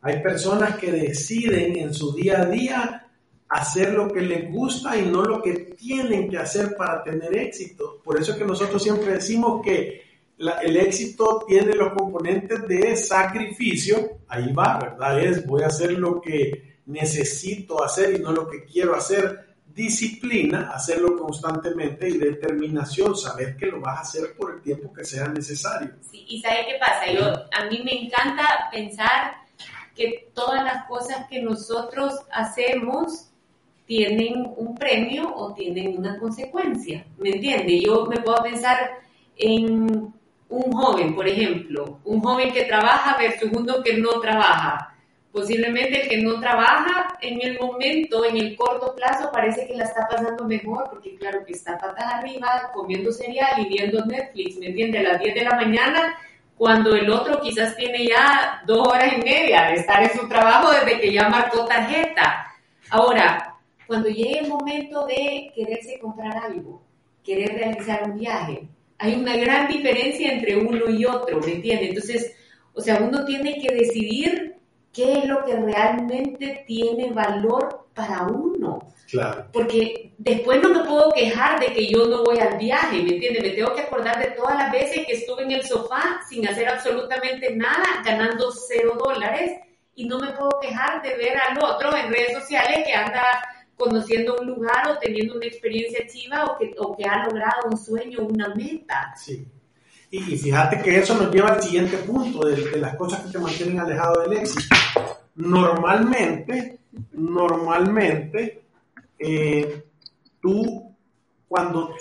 Hay 0.00 0.22
personas 0.22 0.76
que 0.76 0.90
deciden 0.92 1.76
en 1.76 1.92
su 1.92 2.14
día 2.14 2.42
a 2.42 2.46
día 2.46 3.06
hacer 3.48 3.92
lo 3.92 4.10
que 4.10 4.22
les 4.22 4.50
gusta 4.50 4.96
y 4.96 5.06
no 5.06 5.22
lo 5.22 5.42
que 5.42 5.74
tienen 5.78 6.30
que 6.30 6.38
hacer 6.38 6.74
para 6.76 7.04
tener 7.04 7.36
éxito. 7.36 8.00
Por 8.02 8.18
eso 8.18 8.32
es 8.32 8.38
que 8.38 8.44
nosotros 8.44 8.82
siempre 8.82 9.12
decimos 9.12 9.60
que 9.62 10.02
el 10.38 10.76
éxito 10.76 11.44
tiene 11.46 11.74
los 11.74 11.92
componentes 11.92 12.66
de 12.66 12.96
sacrificio, 12.96 14.18
ahí 14.28 14.52
va, 14.52 14.78
¿verdad? 14.78 15.20
Es 15.20 15.46
voy 15.46 15.62
a 15.62 15.66
hacer 15.66 15.92
lo 15.92 16.20
que 16.20 16.65
necesito 16.86 17.82
hacer 17.82 18.16
y 18.16 18.22
no 18.22 18.32
lo 18.32 18.48
que 18.48 18.64
quiero 18.64 18.94
hacer. 18.94 19.44
Disciplina, 19.66 20.70
hacerlo 20.72 21.18
constantemente 21.18 22.08
y 22.08 22.16
determinación, 22.16 23.14
saber 23.14 23.56
que 23.58 23.66
lo 23.66 23.80
vas 23.80 23.98
a 23.98 24.00
hacer 24.00 24.34
por 24.34 24.54
el 24.54 24.62
tiempo 24.62 24.90
que 24.90 25.04
sea 25.04 25.28
necesario. 25.28 25.90
Sí, 26.10 26.24
y 26.28 26.40
¿sabe 26.40 26.64
qué 26.66 26.78
pasa? 26.80 27.12
Yo, 27.12 27.26
a 27.26 27.68
mí 27.68 27.82
me 27.84 28.06
encanta 28.06 28.68
pensar 28.72 29.34
que 29.94 30.30
todas 30.32 30.64
las 30.64 30.86
cosas 30.86 31.26
que 31.28 31.42
nosotros 31.42 32.14
hacemos 32.32 33.30
tienen 33.84 34.52
un 34.56 34.74
premio 34.76 35.30
o 35.34 35.52
tienen 35.52 35.98
una 35.98 36.18
consecuencia, 36.18 37.06
¿me 37.18 37.30
entiende? 37.30 37.80
Yo 37.80 38.06
me 38.06 38.20
puedo 38.20 38.42
pensar 38.42 38.98
en 39.36 40.12
un 40.48 40.72
joven, 40.72 41.14
por 41.14 41.28
ejemplo, 41.28 42.00
un 42.04 42.20
joven 42.20 42.52
que 42.52 42.64
trabaja 42.64 43.16
versus 43.18 43.50
uno 43.52 43.82
que 43.82 43.98
no 43.98 44.20
trabaja 44.20 44.95
Posiblemente 45.36 46.00
el 46.00 46.08
que 46.08 46.22
no 46.22 46.40
trabaja 46.40 47.18
en 47.20 47.38
el 47.42 47.58
momento, 47.60 48.24
en 48.24 48.38
el 48.38 48.56
corto 48.56 48.94
plazo, 48.96 49.30
parece 49.30 49.66
que 49.66 49.76
la 49.76 49.84
está 49.84 50.08
pasando 50.08 50.46
mejor, 50.46 50.88
porque 50.88 51.14
claro 51.16 51.44
que 51.44 51.52
está 51.52 51.76
patas 51.76 52.06
arriba, 52.14 52.70
comiendo 52.72 53.12
cereal 53.12 53.60
y 53.60 53.68
viendo 53.68 54.02
Netflix, 54.06 54.56
¿me 54.56 54.68
entiende? 54.68 55.00
A 55.00 55.02
las 55.02 55.20
10 55.20 55.34
de 55.34 55.44
la 55.44 55.56
mañana, 55.56 56.16
cuando 56.56 56.94
el 56.94 57.10
otro 57.10 57.38
quizás 57.42 57.76
tiene 57.76 58.06
ya 58.06 58.62
dos 58.66 58.88
horas 58.88 59.12
y 59.12 59.22
media 59.22 59.66
de 59.66 59.74
estar 59.74 60.02
en 60.02 60.18
su 60.18 60.26
trabajo 60.26 60.70
desde 60.72 60.98
que 60.98 61.12
ya 61.12 61.28
marcó 61.28 61.66
tarjeta. 61.66 62.46
Ahora, 62.88 63.56
cuando 63.86 64.08
llegue 64.08 64.38
el 64.38 64.48
momento 64.48 65.04
de 65.04 65.52
quererse 65.54 65.98
comprar 65.98 66.34
algo, 66.46 66.82
querer 67.22 67.52
realizar 67.52 68.04
un 68.04 68.18
viaje, 68.18 68.66
hay 68.96 69.16
una 69.16 69.36
gran 69.36 69.68
diferencia 69.68 70.32
entre 70.32 70.56
uno 70.56 70.88
y 70.88 71.04
otro, 71.04 71.40
¿me 71.40 71.52
entiende? 71.52 71.88
Entonces, 71.90 72.34
o 72.72 72.80
sea, 72.80 73.00
uno 73.02 73.26
tiene 73.26 73.60
que 73.60 73.74
decidir 73.74 74.55
qué 74.96 75.12
es 75.18 75.24
lo 75.26 75.44
que 75.44 75.54
realmente 75.54 76.64
tiene 76.66 77.10
valor 77.10 77.86
para 77.94 78.22
uno. 78.22 78.78
Claro. 79.10 79.46
Porque 79.52 80.14
después 80.16 80.60
no 80.62 80.70
me 80.70 80.84
puedo 80.84 81.12
quejar 81.12 81.60
de 81.60 81.66
que 81.66 81.86
yo 81.86 82.06
no 82.06 82.24
voy 82.24 82.38
al 82.38 82.56
viaje, 82.56 83.02
¿me 83.02 83.14
entiendes? 83.14 83.42
Me 83.42 83.50
tengo 83.50 83.74
que 83.74 83.82
acordar 83.82 84.18
de 84.18 84.30
todas 84.30 84.56
las 84.56 84.72
veces 84.72 85.06
que 85.06 85.12
estuve 85.12 85.42
en 85.42 85.52
el 85.52 85.64
sofá 85.64 86.20
sin 86.28 86.48
hacer 86.48 86.68
absolutamente 86.68 87.54
nada, 87.54 88.02
ganando 88.04 88.50
cero 88.50 88.96
dólares, 88.98 89.60
y 89.94 90.08
no 90.08 90.18
me 90.18 90.32
puedo 90.32 90.58
quejar 90.60 91.02
de 91.02 91.14
ver 91.14 91.36
al 91.38 91.62
otro 91.62 91.94
en 91.94 92.10
redes 92.10 92.32
sociales 92.32 92.82
que 92.84 92.94
anda 92.94 93.22
conociendo 93.76 94.36
un 94.40 94.46
lugar 94.46 94.90
o 94.90 94.98
teniendo 94.98 95.36
una 95.36 95.46
experiencia 95.46 96.06
chiva 96.06 96.46
o 96.46 96.58
que, 96.58 96.74
o 96.78 96.96
que 96.96 97.04
ha 97.04 97.24
logrado 97.24 97.68
un 97.70 97.76
sueño, 97.76 98.20
una 98.22 98.54
meta. 98.54 99.12
Sí. 99.14 99.46
Y, 100.10 100.20
fíjate 100.20 100.80
que 100.82 100.98
eso 100.98 101.14
nos 101.14 101.32
lleva 101.32 101.48
al 101.50 101.62
siguiente 101.62 101.98
punto 101.98 102.46
de, 102.46 102.78
las 102.78 102.96
cosas 102.96 103.22
que 103.22 103.32
te 103.32 103.38
mantienen 103.38 103.80
alejado 103.80 104.22
del 104.22 104.38
éxito. 104.38 104.76
Normalmente, 105.34 106.78
normalmente, 107.12 108.62
eh, 109.18 109.84
tú 110.40 110.94
cuando 111.48 111.96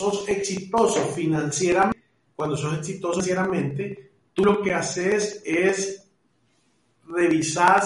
sos 0.00 0.28
exitoso 0.28 1.06
financieramente, 1.14 2.02
cuando 2.34 2.56
sos 2.56 2.78
exitoso 2.78 3.20
financieramente, 3.20 4.10
tú 4.32 4.44
lo 4.44 4.60
que 4.60 4.74
haces 4.74 5.42
es 5.44 6.08
revisar 7.06 7.82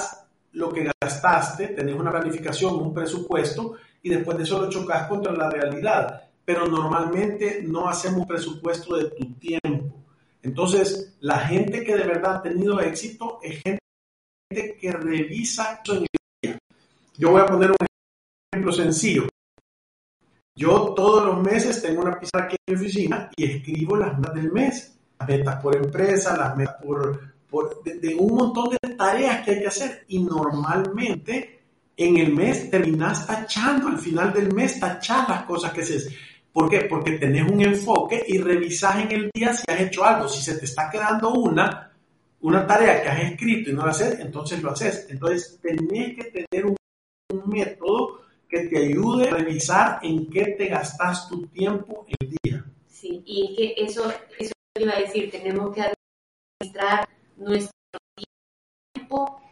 lo 0.53 0.73
que 0.73 0.91
gastaste, 1.00 1.69
tenés 1.69 1.95
una 1.95 2.11
planificación, 2.11 2.76
un 2.76 2.95
presupuesto 2.95 3.75
y 4.03 4.09
después 4.09 4.38
de 4.38 4.45
eso 4.45 4.61
lo 4.61 4.71
chocas 4.71 5.07
contra 5.07 5.33
la 5.33 5.50
realidad. 5.50 6.25
Pero 6.47 6.67
normalmente 6.67 7.62
no 7.62 7.88
hacemos 7.88 8.26
presupuesto 8.26 8.97
de 8.97 9.11
tu 9.11 9.35
tiempo. 9.35 10.05
Entonces, 10.43 11.17
la 11.21 11.41
gente 11.41 11.85
que 11.85 11.97
de 11.97 12.05
verdad 12.05 12.37
ha 12.37 12.43
tenido 12.43 12.81
éxito 12.81 13.41
es 13.43 13.61
gente 13.62 14.79
que 14.81 14.93
revisa 14.93 15.83
eso 15.85 15.97
en 15.97 16.07
día. 16.43 16.59
Yo 17.19 17.33
voy 17.33 17.43
a 17.43 17.47
poner 17.47 17.71
un 17.73 17.76
ejemplo 18.53 18.73
sencillo. 18.73 19.26
Yo 20.55 20.95
todos 20.95 21.26
los 21.26 21.43
meses 21.43 21.83
tengo 21.83 22.00
una 22.00 22.19
pizarra 22.19 22.47
aquí 22.47 22.57
en 22.67 22.75
mi 22.75 22.81
oficina 22.81 23.31
y 23.37 23.45
escribo 23.45 23.97
las 23.97 24.19
metas 24.19 24.35
del 24.35 24.53
mes, 24.53 24.97
las 25.19 25.29
metas 25.29 25.61
por 25.61 25.76
empresa, 25.76 26.37
las 26.37 26.57
metas 26.57 26.76
por, 26.83 27.35
de, 27.85 28.15
un 28.15 28.35
montón 28.35 28.71
de 28.71 28.95
tareas 28.95 29.45
que 29.45 29.50
hay 29.50 29.61
que 29.61 29.67
hacer 29.67 30.05
y 30.09 30.23
normalmente 30.23 31.61
en 31.97 32.17
el 32.17 32.33
mes 32.33 32.71
terminas 32.71 33.26
tachando, 33.26 33.88
al 33.88 33.99
final 33.99 34.33
del 34.33 34.55
mes 34.55 34.81
tachas 34.81 35.29
las 35.29 35.43
cosas 35.45 35.73
que 35.73 35.83
haces. 35.83 36.11
¿Por 36.56 36.70
qué? 36.70 36.86
Porque 36.88 37.18
tenés 37.18 37.42
un 37.52 37.60
enfoque 37.60 38.25
y 38.26 38.38
revisas 38.38 38.96
en 38.96 39.12
el 39.12 39.30
día 39.34 39.52
si 39.52 39.70
has 39.70 39.78
hecho 39.78 40.02
algo. 40.02 40.26
Si 40.26 40.40
se 40.40 40.58
te 40.58 40.64
está 40.64 40.88
quedando 40.90 41.34
una, 41.34 41.92
una 42.40 42.66
tarea 42.66 43.02
que 43.02 43.08
has 43.10 43.30
escrito 43.30 43.68
y 43.68 43.75
no 43.75 43.84
la 43.84 43.90
haces, 43.90 44.20
entonces 44.20 44.62
lo 44.62 44.70
haces. 44.70 45.06
Entonces 45.10 45.60
tenés 45.60 46.16
que 46.16 46.46
tener 46.48 46.64
un, 46.64 46.76
método 47.44 48.22
que 48.48 48.68
te 48.68 48.86
ayude 48.86 49.28
a 49.28 49.34
revisar 49.34 49.98
en 50.02 50.30
qué 50.30 50.54
te 50.56 50.68
gastas 50.68 51.28
tu 51.28 51.46
tiempo 51.48 52.06
el 52.18 52.34
día. 52.42 52.64
Sí, 52.88 53.22
y 53.26 53.54
que 53.54 53.84
eso, 53.84 54.10
eso 54.38 54.52
iba 54.80 54.94
a 54.94 55.00
decir, 55.00 55.30
tenemos 55.30 55.75
que 55.75 55.82
administrar 55.82 57.06
nuestro 57.36 57.72
tiempo 58.94 59.42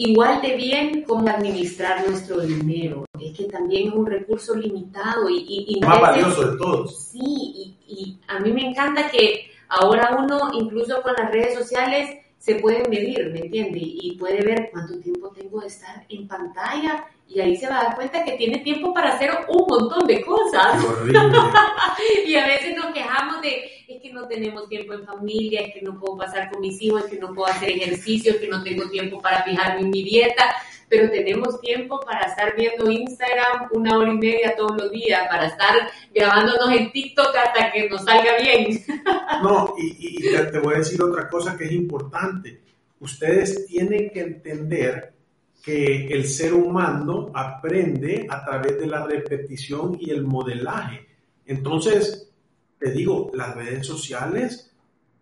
igual 0.00 0.40
de 0.40 0.56
bien 0.56 1.02
como 1.02 1.28
administrar 1.28 2.08
nuestro 2.08 2.40
dinero. 2.40 3.04
Es 3.20 3.36
que 3.36 3.44
también 3.44 3.88
es 3.88 3.94
un 3.94 4.06
recurso 4.06 4.54
limitado 4.54 5.28
y... 5.28 5.66
y, 5.68 5.80
Más 5.80 6.00
valioso 6.00 6.50
de 6.50 6.58
todos. 6.58 7.10
Sí, 7.10 7.20
y, 7.22 7.76
y 7.86 8.18
a 8.28 8.40
mí 8.40 8.52
me 8.52 8.70
encanta 8.70 9.10
que 9.10 9.50
ahora 9.68 10.16
uno, 10.18 10.50
incluso 10.54 11.02
con 11.02 11.12
las 11.14 11.30
redes 11.30 11.54
sociales, 11.54 12.18
se 12.38 12.54
puede 12.54 12.88
medir, 12.88 13.30
¿me 13.30 13.40
entiende? 13.40 13.78
Y 13.82 14.16
puede 14.18 14.42
ver 14.42 14.70
cuánto 14.72 14.98
tiempo 14.98 15.28
tengo 15.30 15.60
de 15.60 15.66
estar 15.66 16.06
en 16.08 16.26
pantalla 16.26 17.04
y 17.32 17.38
ahí 17.40 17.56
se 17.56 17.68
va 17.68 17.80
a 17.80 17.84
dar 17.84 17.94
cuenta 17.94 18.24
que 18.24 18.32
tiene 18.32 18.58
tiempo 18.58 18.92
para 18.92 19.14
hacer 19.14 19.30
un 19.48 19.64
montón 19.68 20.04
de 20.06 20.20
cosas. 20.22 20.84
y 22.26 22.34
a 22.34 22.44
veces 22.44 22.76
nos 22.76 22.92
quejamos 22.92 23.40
de, 23.40 23.70
es 23.86 24.02
que 24.02 24.12
no 24.12 24.26
tenemos 24.26 24.68
tiempo 24.68 24.94
en 24.94 25.06
familia, 25.06 25.60
es 25.60 25.74
que 25.74 25.82
no 25.82 25.96
puedo 25.98 26.18
pasar 26.18 26.50
con 26.50 26.60
mis 26.60 26.82
hijos, 26.82 27.04
es 27.04 27.10
que 27.10 27.20
no 27.20 27.32
puedo 27.32 27.46
hacer 27.46 27.70
ejercicio, 27.70 28.32
es 28.32 28.38
que 28.38 28.48
no 28.48 28.64
tengo 28.64 28.88
tiempo 28.90 29.20
para 29.22 29.44
fijarme 29.44 29.82
en 29.82 29.90
mi 29.90 30.02
dieta, 30.02 30.56
pero 30.88 31.08
tenemos 31.08 31.60
tiempo 31.60 32.00
para 32.00 32.26
estar 32.26 32.56
viendo 32.56 32.90
Instagram 32.90 33.68
una 33.70 33.96
hora 33.96 34.10
y 34.10 34.18
media 34.18 34.56
todos 34.56 34.76
los 34.76 34.90
días, 34.90 35.28
para 35.28 35.46
estar 35.46 35.88
grabándonos 36.12 36.68
en 36.72 36.90
TikTok 36.90 37.32
hasta 37.36 37.70
que 37.70 37.88
nos 37.88 38.04
salga 38.04 38.38
bien. 38.42 38.84
no, 39.44 39.72
y, 39.78 40.18
y 40.18 40.50
te 40.50 40.58
voy 40.58 40.74
a 40.74 40.78
decir 40.78 41.00
otra 41.00 41.28
cosa 41.28 41.56
que 41.56 41.66
es 41.66 41.72
importante. 41.72 42.60
Ustedes 42.98 43.66
tienen 43.66 44.10
que 44.10 44.20
entender 44.20 45.19
que 45.62 46.06
el 46.06 46.26
ser 46.26 46.54
humano 46.54 47.30
aprende 47.34 48.26
a 48.28 48.44
través 48.44 48.78
de 48.78 48.86
la 48.86 49.06
repetición 49.06 49.96
y 50.00 50.10
el 50.10 50.24
modelaje. 50.24 51.06
Entonces, 51.46 52.30
te 52.78 52.90
digo, 52.92 53.30
las 53.34 53.54
redes 53.54 53.86
sociales 53.86 54.72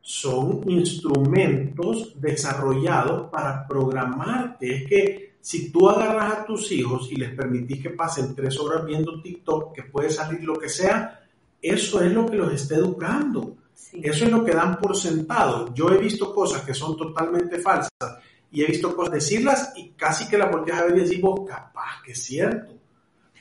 son 0.01 0.62
instrumentos 0.70 2.14
desarrollados 2.20 3.29
para 3.31 3.66
programarte. 3.66 4.77
Es 4.77 4.88
que 4.88 5.35
si 5.40 5.72
tú 5.72 5.88
agarras 5.88 6.33
a 6.33 6.44
tus 6.46 6.70
hijos 6.72 7.11
y 7.11 7.16
les 7.16 7.35
permitís 7.35 7.83
que 7.83 7.90
pasen 7.90 8.35
tres 8.35 8.59
horas 8.59 8.85
viendo 8.87 9.20
TikTok, 9.20 9.74
que 9.74 9.83
puede 9.85 10.11
salir 10.11 10.44
lo 10.44 10.55
que 10.55 10.68
sea, 10.68 11.20
eso 11.61 12.01
es 12.01 12.12
lo 12.12 12.27
que 12.27 12.37
los 12.37 12.53
está 12.53 12.77
educando. 12.77 13.57
Eso 13.92 14.24
es 14.24 14.31
lo 14.31 14.44
que 14.44 14.53
dan 14.53 14.79
por 14.79 14.96
sentado. 14.96 15.74
Yo 15.74 15.90
he 15.90 15.98
visto 15.98 16.35
cosas 16.35 16.62
que 16.62 16.74
son 16.74 16.96
totalmente 16.96 17.59
falsas 17.59 17.90
y 18.50 18.62
he 18.62 18.66
visto 18.66 18.94
cosas 18.96 19.14
decirlas 19.14 19.72
y 19.76 19.90
casi 19.90 20.28
que 20.28 20.38
la 20.38 20.46
volteas 20.46 20.80
a 20.80 20.84
ver 20.84 20.96
y 20.96 21.00
decimos, 21.00 21.40
capaz 21.48 22.02
que 22.04 22.12
es 22.12 22.22
cierto. 22.22 22.74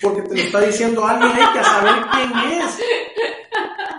Porque 0.02 0.22
te 0.24 0.36
lo 0.36 0.42
está 0.42 0.62
diciendo 0.62 1.06
alguien, 1.06 1.32
hay 1.32 1.58
que 1.58 1.64
saber 1.64 1.94
quién 2.12 2.62
es. 2.62 2.80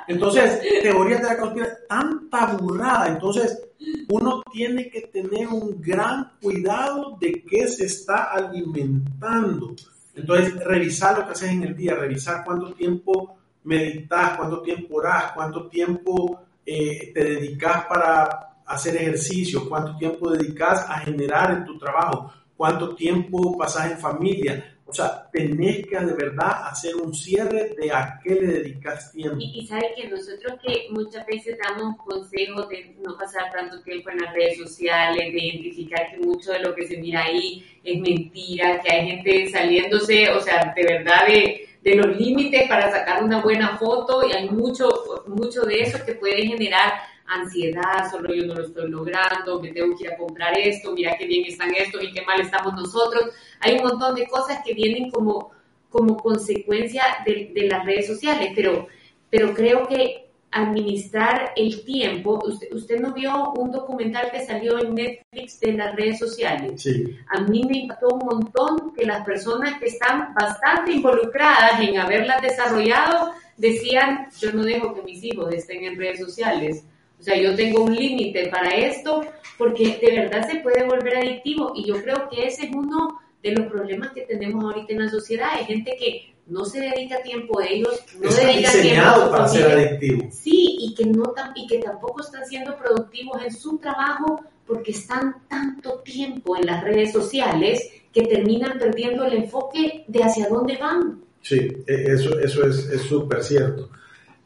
Entonces, 0.07 0.61
teorías 0.83 1.21
de 1.21 1.29
la 1.29 1.39
conspiración, 1.39 1.79
tanta 1.89 2.47
burrada. 2.57 3.09
Entonces, 3.09 3.61
uno 4.09 4.43
tiene 4.53 4.89
que 4.89 5.03
tener 5.03 5.49
un 5.49 5.81
gran 5.81 6.33
cuidado 6.41 7.17
de 7.21 7.43
qué 7.43 7.67
se 7.69 7.87
está 7.87 8.25
alimentando. 8.33 9.75
Entonces, 10.15 10.55
revisar 10.65 11.19
lo 11.19 11.27
que 11.27 11.33
haces 11.33 11.51
en 11.51 11.65
el 11.65 11.77
día, 11.77 11.95
revisar 11.95 12.45
cuánto 12.45 12.73
tiempo 12.75 13.37
meditas, 13.65 14.37
cuánto 14.37 14.63
tiempo 14.63 14.97
oras, 14.97 15.33
cuánto 15.35 15.69
tiempo 15.69 16.41
eh, 16.65 17.13
te 17.13 17.25
dedicas 17.25 17.85
para 17.87 18.48
hacer 18.69 18.97
ejercicio, 18.97 19.69
cuánto 19.69 19.97
tiempo 19.97 20.31
dedicas 20.31 20.85
a 20.89 20.99
generar 21.01 21.53
en 21.53 21.65
tu 21.65 21.79
trabajo, 21.79 22.33
cuánto 22.57 22.95
tiempo 22.95 23.57
pasas 23.57 23.93
en 23.93 23.99
familia. 23.99 24.75
O 24.89 24.93
sea, 24.93 25.29
tenés 25.31 25.87
que 25.87 25.99
de 25.99 26.15
verdad 26.15 26.67
hacer 26.67 26.97
un 26.97 27.15
cierre 27.15 27.75
de 27.79 27.93
a 27.93 28.19
qué 28.25 28.31
le 28.31 28.47
dedicas 28.47 29.13
tiempo. 29.13 29.37
Y, 29.39 29.61
y 29.61 29.67
sabe 29.67 29.93
que 29.95 30.09
nosotros 30.09 30.59
que 30.65 30.87
muchas 30.91 31.27
veces 31.27 31.59
damos 31.63 31.99
consejos 31.99 32.67
de 32.71 32.97
no 33.05 33.15
pasar 33.19 33.53
tanto 33.53 33.83
tiempo 33.83 34.09
en 34.09 34.19
las 34.21 34.33
redes 34.33 34.57
sociales, 34.57 35.31
de 35.31 35.39
identificar 35.39 36.11
que 36.11 36.27
mucho 36.27 36.53
de 36.53 36.61
lo 36.61 36.75
que 36.75 36.87
se 36.87 36.97
mira 36.97 37.23
ahí 37.25 37.63
es 37.85 38.01
mentira, 38.01 38.81
que 38.81 38.91
hay 38.91 39.09
gente 39.09 39.51
saliéndose, 39.51 40.31
o 40.31 40.41
sea, 40.41 40.73
de 40.75 40.83
verdad 40.83 41.27
de, 41.27 41.69
de 41.83 41.95
los 41.95 42.17
límites 42.17 42.67
para 42.67 42.91
sacar 42.91 43.23
una 43.23 43.43
buena 43.43 43.77
foto 43.77 44.27
y 44.27 44.33
hay 44.33 44.49
mucho, 44.49 44.89
mucho 45.27 45.63
de 45.63 45.83
eso 45.83 45.99
que 46.07 46.15
puede 46.15 46.47
generar 46.47 46.95
ansiedad, 47.29 48.11
solo 48.11 48.35
yo 48.35 48.47
no 48.47 48.55
lo 48.55 48.65
estoy 48.65 48.91
logrando, 48.91 49.61
me 49.61 49.73
tengo 49.73 49.97
que 49.97 50.05
ir 50.05 50.13
a 50.13 50.17
comprar 50.17 50.59
esto, 50.59 50.93
mira 50.93 51.17
qué 51.19 51.27
bien 51.27 51.45
están 51.47 51.75
estos 51.75 52.03
y 52.03 52.13
qué 52.13 52.23
mal 52.23 52.41
estamos 52.41 52.75
nosotros. 52.75 53.31
Hay 53.61 53.77
un 53.77 53.85
montón 53.85 54.15
de 54.15 54.27
cosas 54.27 54.61
que 54.65 54.75
vienen 54.75 55.11
como, 55.11 55.53
como 55.91 56.17
consecuencia 56.17 57.03
de, 57.25 57.53
de 57.55 57.69
las 57.69 57.85
redes 57.85 58.07
sociales, 58.07 58.53
pero, 58.55 58.89
pero 59.31 59.55
creo 59.55 59.87
que 59.87 60.29
administrar 60.51 61.53
el 61.57 61.85
tiempo, 61.85 62.41
usted, 62.45 62.73
usted 62.73 63.01
no 63.01 63.13
vio 63.13 63.53
un 63.53 63.71
documental 63.71 64.31
que 64.31 64.45
salió 64.45 64.79
en 64.79 64.95
Netflix 64.95 65.61
de 65.61 65.73
las 65.73 65.95
redes 65.95 66.19
sociales. 66.19 66.83
Sí. 66.83 67.17
A 67.29 67.43
mí 67.43 67.63
me 67.69 67.79
impactó 67.79 68.09
un 68.09 68.25
montón 68.25 68.95
que 68.95 69.05
las 69.05 69.25
personas 69.25 69.79
que 69.79 69.87
están 69.87 70.33
bastante 70.35 70.93
involucradas 70.93 71.81
en 71.81 71.99
haberlas 71.99 72.41
desarrollado 72.41 73.33
decían, 73.57 74.29
yo 74.41 74.53
no 74.53 74.63
dejo 74.63 74.95
que 74.95 75.03
mis 75.03 75.23
hijos 75.23 75.53
estén 75.53 75.85
en 75.85 75.99
redes 75.99 76.21
sociales 76.21 76.85
o 77.19 77.23
sea, 77.23 77.37
yo 77.37 77.55
tengo 77.57 77.83
un 77.83 77.95
límite 77.95 78.49
para 78.49 78.71
esto 78.71 79.25
porque 79.57 79.99
de 80.01 80.21
verdad 80.21 80.49
se 80.49 80.61
puede 80.61 80.85
volver 80.85 81.17
adictivo 81.17 81.73
y 81.75 81.87
yo 81.87 82.01
creo 82.03 82.29
que 82.31 82.47
ese 82.47 82.67
es 82.67 82.71
uno 82.73 83.19
de 83.43 83.53
los 83.53 83.67
problemas 83.67 84.13
que 84.13 84.23
tenemos 84.23 84.65
ahorita 84.65 84.93
en 84.93 85.01
la 85.01 85.11
sociedad. 85.11 85.49
Hay 85.53 85.65
gente 85.65 85.97
que 85.99 86.35
no 86.47 86.65
se 86.65 86.81
dedica 86.81 87.21
tiempo 87.23 87.59
a 87.59 87.67
ellos, 87.67 88.05
no 88.21 88.29
Está 88.29 88.47
dedica 88.47 88.73
tiempo 88.73 89.31
para 89.31 89.49
ser 89.49 89.71
adictivo. 89.71 90.29
Sí, 90.31 90.77
y 90.81 90.95
que, 90.95 91.05
no, 91.07 91.35
y 91.57 91.67
que 91.67 91.79
tampoco 91.79 92.23
están 92.23 92.47
siendo 92.47 92.77
productivos 92.77 93.43
en 93.45 93.53
su 93.53 93.79
trabajo 93.79 94.41
porque 94.67 94.93
están 94.93 95.43
tanto 95.49 96.01
tiempo 96.01 96.57
en 96.57 96.67
las 96.67 96.85
redes 96.85 97.13
sociales 97.13 97.91
que 98.13 98.23
terminan 98.23 98.79
perdiendo 98.79 99.25
el 99.25 99.35
enfoque 99.35 100.05
de 100.07 100.23
hacia 100.23 100.49
dónde 100.49 100.77
van. 100.77 101.21
Sí, 101.43 101.69
e, 101.87 102.13
eso, 102.13 102.39
eso 102.39 102.65
es 102.65 103.03
súper 103.03 103.43
cierto. 103.43 103.91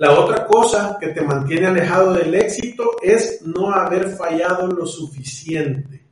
La 0.02 0.18
otra 0.18 0.48
cosa 0.48 0.98
que 1.00 1.10
te 1.10 1.20
mantiene 1.20 1.68
alejado 1.68 2.14
del 2.14 2.34
éxito 2.34 2.96
es 3.00 3.40
no 3.42 3.70
haber 3.70 4.08
fallado 4.08 4.66
lo 4.66 4.84
suficiente. 4.84 6.02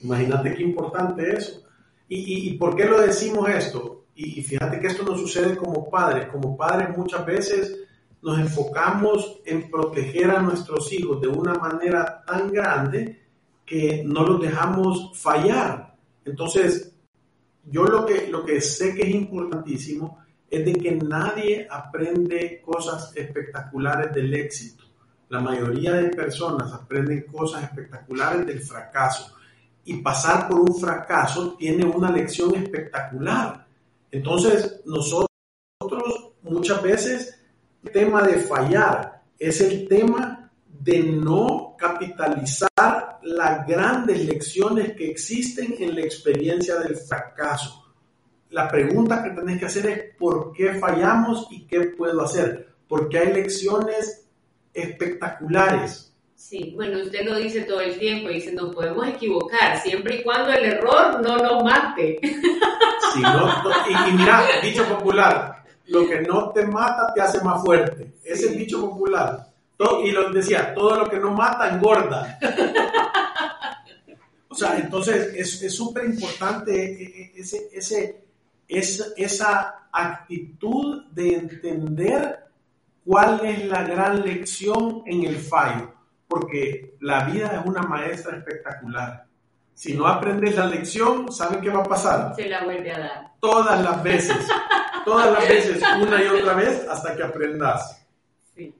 Imagínate 0.00 0.54
qué 0.54 0.62
importante 0.62 1.36
eso. 1.36 1.62
¿Y, 2.08 2.54
por 2.54 2.74
qué 2.74 2.86
lo 2.86 2.98
decimos 2.98 3.46
esto? 3.50 4.06
Y, 4.14 4.40
fíjate 4.40 4.80
que 4.80 4.86
esto 4.86 5.02
no 5.02 5.14
sucede 5.14 5.58
como 5.58 5.90
padres. 5.90 6.28
Como 6.30 6.56
padres 6.56 6.96
muchas 6.96 7.26
veces 7.26 7.78
nos 8.22 8.38
enfocamos 8.38 9.42
en 9.44 9.70
proteger 9.70 10.30
a 10.30 10.40
nuestros 10.40 10.90
hijos 10.94 11.20
de 11.20 11.28
una 11.28 11.52
manera 11.52 12.24
tan 12.26 12.50
grande 12.50 13.26
que 13.66 14.04
no 14.06 14.24
los 14.24 14.40
dejamos 14.40 15.10
fallar. 15.20 15.94
Entonces, 16.24 16.94
yo 17.66 17.84
lo 17.84 18.06
que, 18.06 18.28
lo 18.28 18.42
que 18.42 18.62
sé 18.62 18.94
que 18.94 19.02
es 19.02 19.14
importantísimo 19.14 20.16
es 20.50 20.64
de 20.64 20.72
que 20.74 20.92
nadie 20.92 21.66
aprende 21.70 22.62
cosas 22.64 23.12
espectaculares 23.14 24.14
del 24.14 24.32
éxito. 24.34 24.84
La 25.28 25.40
mayoría 25.40 25.92
de 25.92 26.08
personas 26.08 26.72
aprenden 26.72 27.26
cosas 27.30 27.64
espectaculares 27.64 28.46
del 28.46 28.60
fracaso. 28.60 29.34
Y 29.84 29.98
pasar 29.98 30.48
por 30.48 30.60
un 30.60 30.74
fracaso 30.74 31.54
tiene 31.58 31.84
una 31.84 32.10
lección 32.10 32.54
espectacular. 32.54 33.66
Entonces, 34.10 34.80
nosotros 34.86 35.28
muchas 36.42 36.82
veces, 36.82 37.38
el 37.84 37.90
tema 37.92 38.22
de 38.22 38.36
fallar 38.38 39.22
es 39.38 39.60
el 39.60 39.86
tema 39.86 40.50
de 40.66 41.02
no 41.02 41.74
capitalizar 41.78 43.18
las 43.22 43.66
grandes 43.66 44.24
lecciones 44.24 44.94
que 44.94 45.10
existen 45.10 45.74
en 45.78 45.94
la 45.94 46.02
experiencia 46.02 46.76
del 46.76 46.96
fracaso. 46.96 47.87
La 48.50 48.68
pregunta 48.68 49.22
que 49.22 49.30
tenés 49.30 49.58
que 49.58 49.66
hacer 49.66 49.86
es 49.86 50.16
¿por 50.16 50.52
qué 50.52 50.74
fallamos 50.74 51.46
y 51.50 51.66
qué 51.66 51.80
puedo 51.80 52.22
hacer? 52.22 52.68
Porque 52.88 53.18
hay 53.18 53.32
lecciones 53.32 54.26
espectaculares. 54.72 56.14
Sí, 56.34 56.72
bueno, 56.76 57.02
usted 57.02 57.26
lo 57.26 57.36
dice 57.36 57.62
todo 57.62 57.80
el 57.80 57.98
tiempo, 57.98 58.28
dice, 58.28 58.52
nos 58.52 58.74
podemos 58.74 59.06
equivocar, 59.08 59.80
siempre 59.82 60.16
y 60.16 60.22
cuando 60.22 60.52
el 60.52 60.64
error 60.64 61.20
no 61.20 61.36
nos 61.36 61.64
mate. 61.64 62.20
Sí, 63.14 63.22
y, 63.22 64.10
y, 64.10 64.12
mira, 64.12 64.44
dicho 64.62 64.84
popular, 64.84 65.64
lo 65.86 66.06
que 66.06 66.20
no 66.20 66.50
te 66.50 66.66
mata 66.66 67.10
te 67.14 67.22
hace 67.22 67.42
más 67.42 67.62
fuerte. 67.62 68.12
Ese 68.22 68.44
es 68.44 68.52
el 68.52 68.58
dicho 68.58 68.82
popular. 68.82 69.46
y 70.04 70.10
lo 70.10 70.30
decía, 70.30 70.74
todo 70.74 70.94
lo 70.94 71.08
que 71.08 71.18
no 71.18 71.32
mata 71.32 71.74
engorda. 71.74 72.38
O 74.50 74.54
sea, 74.54 74.76
entonces 74.76 75.62
es 75.62 75.72
súper 75.72 76.06
importante 76.06 76.72
e, 76.74 77.32
e, 77.36 77.40
ese, 77.40 77.68
ese, 77.72 78.27
esa, 78.68 79.06
esa 79.16 79.88
actitud 79.90 81.06
de 81.12 81.34
entender 81.34 82.44
cuál 83.04 83.44
es 83.44 83.66
la 83.66 83.82
gran 83.82 84.22
lección 84.22 85.02
en 85.06 85.24
el 85.24 85.36
fallo, 85.36 85.94
porque 86.28 86.96
la 87.00 87.24
vida 87.24 87.58
es 87.58 87.66
una 87.66 87.82
maestra 87.82 88.36
espectacular. 88.36 89.24
Si 89.72 89.94
no 89.94 90.06
aprendes 90.06 90.56
la 90.56 90.66
lección, 90.66 91.32
¿saben 91.32 91.60
qué 91.60 91.70
va 91.70 91.80
a 91.80 91.84
pasar? 91.84 92.34
Se 92.34 92.48
la 92.48 92.64
vuelve 92.64 92.92
a 92.92 92.98
dar. 92.98 93.32
Todas 93.40 93.82
las 93.82 94.02
veces, 94.02 94.36
todas 95.04 95.32
las 95.32 95.48
veces, 95.48 95.82
una 96.02 96.22
y 96.22 96.26
otra 96.26 96.54
vez, 96.54 96.86
hasta 96.88 97.16
que 97.16 97.22
aprendas. 97.22 98.04
Sí. 98.54 98.74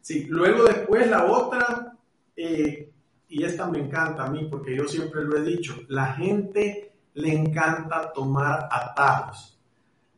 Sí, 0.00 0.26
luego 0.28 0.64
después 0.64 1.08
la 1.08 1.24
otra, 1.24 1.96
eh, 2.36 2.90
y 3.28 3.44
esta 3.44 3.66
me 3.68 3.78
encanta 3.78 4.24
a 4.24 4.30
mí, 4.30 4.48
porque 4.50 4.76
yo 4.76 4.86
siempre 4.86 5.22
lo 5.22 5.38
he 5.38 5.42
dicho, 5.42 5.76
la 5.88 6.14
gente 6.14 6.93
le 7.14 7.32
encanta 7.32 8.12
tomar 8.12 8.68
atajos. 8.70 9.58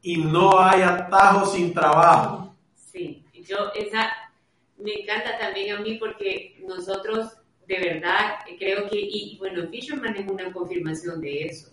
Y 0.02 0.18
no 0.18 0.58
hay 0.58 0.82
atajos 0.82 1.52
sin 1.52 1.72
trabajo. 1.72 2.54
Sí, 2.74 3.24
yo 3.46 3.72
esa 3.74 4.10
me 4.78 4.92
encanta 4.92 5.38
también 5.38 5.76
a 5.76 5.80
mí 5.80 5.94
porque 5.94 6.56
nosotros 6.66 7.32
de 7.66 7.78
verdad 7.78 8.38
creo 8.58 8.88
que, 8.88 8.98
y 8.98 9.36
bueno, 9.38 9.68
Fisherman 9.68 10.16
es 10.16 10.28
una 10.28 10.52
confirmación 10.52 11.20
de 11.20 11.46
eso, 11.46 11.70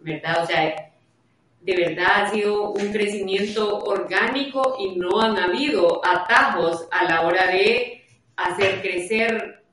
¿verdad? 0.00 0.42
O 0.42 0.46
sea, 0.46 0.92
de 1.60 1.76
verdad 1.76 2.24
ha 2.24 2.30
sido 2.30 2.72
un 2.72 2.92
crecimiento 2.92 3.78
orgánico 3.78 4.76
y 4.78 4.96
no 4.96 5.20
han 5.20 5.36
habido 5.38 6.04
atajos 6.04 6.88
a 6.90 7.04
la 7.04 7.26
hora 7.26 7.46
de 7.50 8.04
hacer 8.36 8.80
crecer 8.80 9.64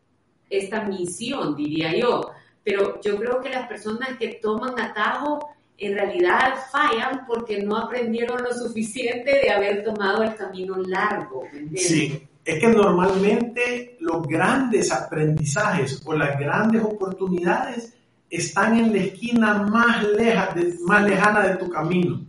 esta 0.50 0.84
misión, 0.84 1.56
diría 1.56 1.96
yo. 1.96 2.32
Pero 2.66 3.00
yo 3.00 3.16
creo 3.18 3.40
que 3.40 3.50
las 3.50 3.68
personas 3.68 4.18
que 4.18 4.40
toman 4.42 4.78
atajo 4.80 5.56
en 5.78 5.94
realidad 5.94 6.56
fallan 6.72 7.26
porque 7.28 7.62
no 7.62 7.78
aprendieron 7.78 8.42
lo 8.42 8.52
suficiente 8.54 9.40
de 9.44 9.52
haber 9.52 9.84
tomado 9.84 10.24
el 10.24 10.36
camino 10.36 10.76
largo. 10.78 11.44
Sí, 11.76 12.28
es 12.44 12.60
que 12.60 12.68
normalmente 12.68 13.98
los 14.00 14.26
grandes 14.28 14.92
aprendizajes 14.92 16.02
o 16.06 16.16
las 16.16 16.40
grandes 16.40 16.84
oportunidades 16.84 17.94
están 18.30 18.80
en 18.80 18.92
la 18.94 19.00
esquina 19.00 19.54
más, 19.64 20.04
leja, 20.04 20.56
más 20.86 21.04
lejana 21.08 21.48
de 21.48 21.56
tu 21.58 21.70
camino. 21.70 22.26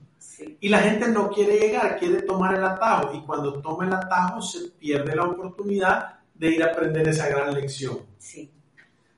Y 0.60 0.68
la 0.68 0.80
gente 0.80 1.08
no 1.08 1.30
quiere 1.30 1.58
llegar, 1.58 1.98
quiere 1.98 2.22
tomar 2.22 2.54
el 2.56 2.64
atajo. 2.64 3.14
Y 3.14 3.20
cuando 3.22 3.60
toma 3.62 3.86
el 3.86 3.92
atajo 3.94 4.42
se 4.42 4.68
pierde 4.78 5.16
la 5.16 5.24
oportunidad 5.24 6.18
de 6.34 6.48
ir 6.50 6.62
a 6.62 6.66
aprender 6.66 7.08
esa 7.08 7.28
gran 7.28 7.54
lección. 7.54 8.00
Sí. 8.18 8.50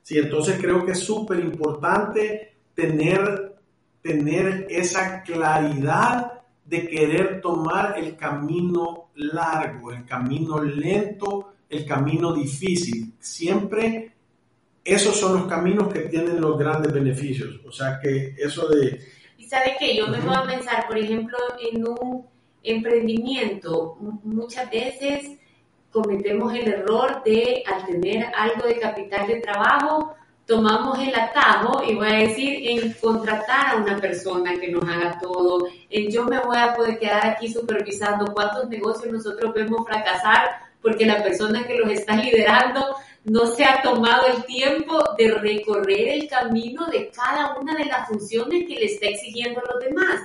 Sí, 0.09 0.17
entonces 0.17 0.57
creo 0.59 0.83
que 0.83 0.93
es 0.93 1.01
súper 1.01 1.39
importante 1.39 2.55
tener, 2.73 3.53
tener 4.01 4.65
esa 4.67 5.21
claridad 5.21 6.41
de 6.65 6.87
querer 6.87 7.39
tomar 7.41 7.93
el 7.95 8.17
camino 8.17 9.11
largo, 9.13 9.91
el 9.91 10.05
camino 10.05 10.63
lento, 10.63 11.53
el 11.69 11.85
camino 11.85 12.33
difícil. 12.33 13.13
Siempre 13.19 14.13
esos 14.83 15.15
son 15.15 15.41
los 15.41 15.47
caminos 15.47 15.93
que 15.93 15.99
tienen 15.99 16.41
los 16.41 16.57
grandes 16.57 16.91
beneficios. 16.91 17.59
O 17.67 17.71
sea 17.71 17.99
que 18.01 18.33
eso 18.35 18.67
de... 18.67 18.99
Y 19.37 19.45
sabe 19.45 19.75
que 19.77 19.95
yo 19.95 20.07
me 20.07 20.19
voy 20.21 20.35
a 20.35 20.41
pensar, 20.41 20.87
por 20.87 20.97
ejemplo, 20.97 21.37
en 21.71 21.87
un 21.87 22.25
emprendimiento, 22.63 23.95
muchas 24.23 24.71
veces 24.71 25.37
cometemos 25.91 26.53
el 26.53 26.67
error 26.67 27.23
de, 27.23 27.63
al 27.65 27.85
tener 27.85 28.31
algo 28.35 28.67
de 28.67 28.79
capital 28.79 29.27
de 29.27 29.41
trabajo, 29.41 30.15
tomamos 30.45 30.97
el 30.99 31.13
atajo, 31.13 31.83
y 31.83 31.95
voy 31.95 32.07
a 32.07 32.27
decir, 32.27 32.69
en 32.69 32.93
contratar 32.93 33.75
a 33.75 33.77
una 33.77 33.97
persona 33.97 34.59
que 34.59 34.69
nos 34.69 34.83
haga 34.83 35.19
todo, 35.19 35.67
en 35.89 36.11
yo 36.11 36.25
me 36.25 36.39
voy 36.39 36.57
a 36.57 36.73
poder 36.73 36.97
quedar 36.97 37.25
aquí 37.25 37.51
supervisando 37.51 38.33
cuántos 38.33 38.67
negocios 38.67 39.13
nosotros 39.13 39.53
vemos 39.53 39.85
fracasar 39.85 40.69
porque 40.81 41.05
la 41.05 41.21
persona 41.21 41.67
que 41.67 41.77
los 41.77 41.91
está 41.91 42.15
liderando 42.15 42.95
no 43.25 43.45
se 43.47 43.65
ha 43.65 43.81
tomado 43.81 44.27
el 44.27 44.43
tiempo 44.45 45.03
de 45.17 45.31
recorrer 45.31 46.09
el 46.09 46.27
camino 46.27 46.87
de 46.87 47.09
cada 47.09 47.57
una 47.59 47.75
de 47.75 47.85
las 47.85 48.07
funciones 48.07 48.65
que 48.67 48.75
le 48.75 48.85
está 48.85 49.07
exigiendo 49.07 49.59
a 49.59 49.73
los 49.73 49.83
demás. 49.83 50.21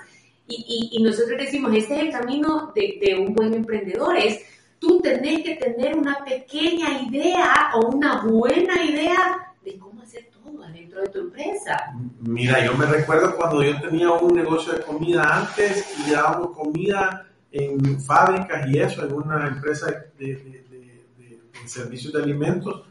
Y, 0.46 0.90
y, 0.92 1.02
nosotros 1.02 1.38
decimos, 1.38 1.74
este 1.74 1.94
es 1.94 2.00
el 2.02 2.12
camino 2.12 2.70
de, 2.74 2.98
de, 3.00 3.14
un 3.18 3.32
buen 3.32 3.54
emprendedor, 3.54 4.14
es 4.16 4.44
tú 4.84 5.00
tenés 5.00 5.42
que 5.42 5.54
tener 5.56 5.96
una 5.96 6.18
pequeña 6.24 7.02
idea 7.02 7.70
o 7.74 7.86
una 7.86 8.22
buena 8.22 8.84
idea 8.84 9.54
de 9.64 9.78
cómo 9.78 10.02
hacer 10.02 10.28
todo 10.30 10.62
adentro 10.62 11.00
de 11.00 11.08
tu 11.08 11.20
empresa. 11.20 11.94
Mira, 12.20 12.64
yo 12.64 12.74
me 12.74 12.84
recuerdo 12.84 13.34
cuando 13.34 13.62
yo 13.62 13.80
tenía 13.80 14.10
un 14.12 14.34
negocio 14.34 14.74
de 14.74 14.82
comida 14.82 15.22
antes 15.22 15.94
y 16.06 16.10
dábamos 16.10 16.56
comida 16.56 17.26
en 17.50 18.00
fábricas 18.00 18.68
y 18.68 18.78
eso, 18.78 19.06
en 19.06 19.12
una 19.14 19.48
empresa 19.48 19.86
de 20.18 20.64
servicios 21.64 22.12
de 22.12 22.22
alimentos, 22.22 22.82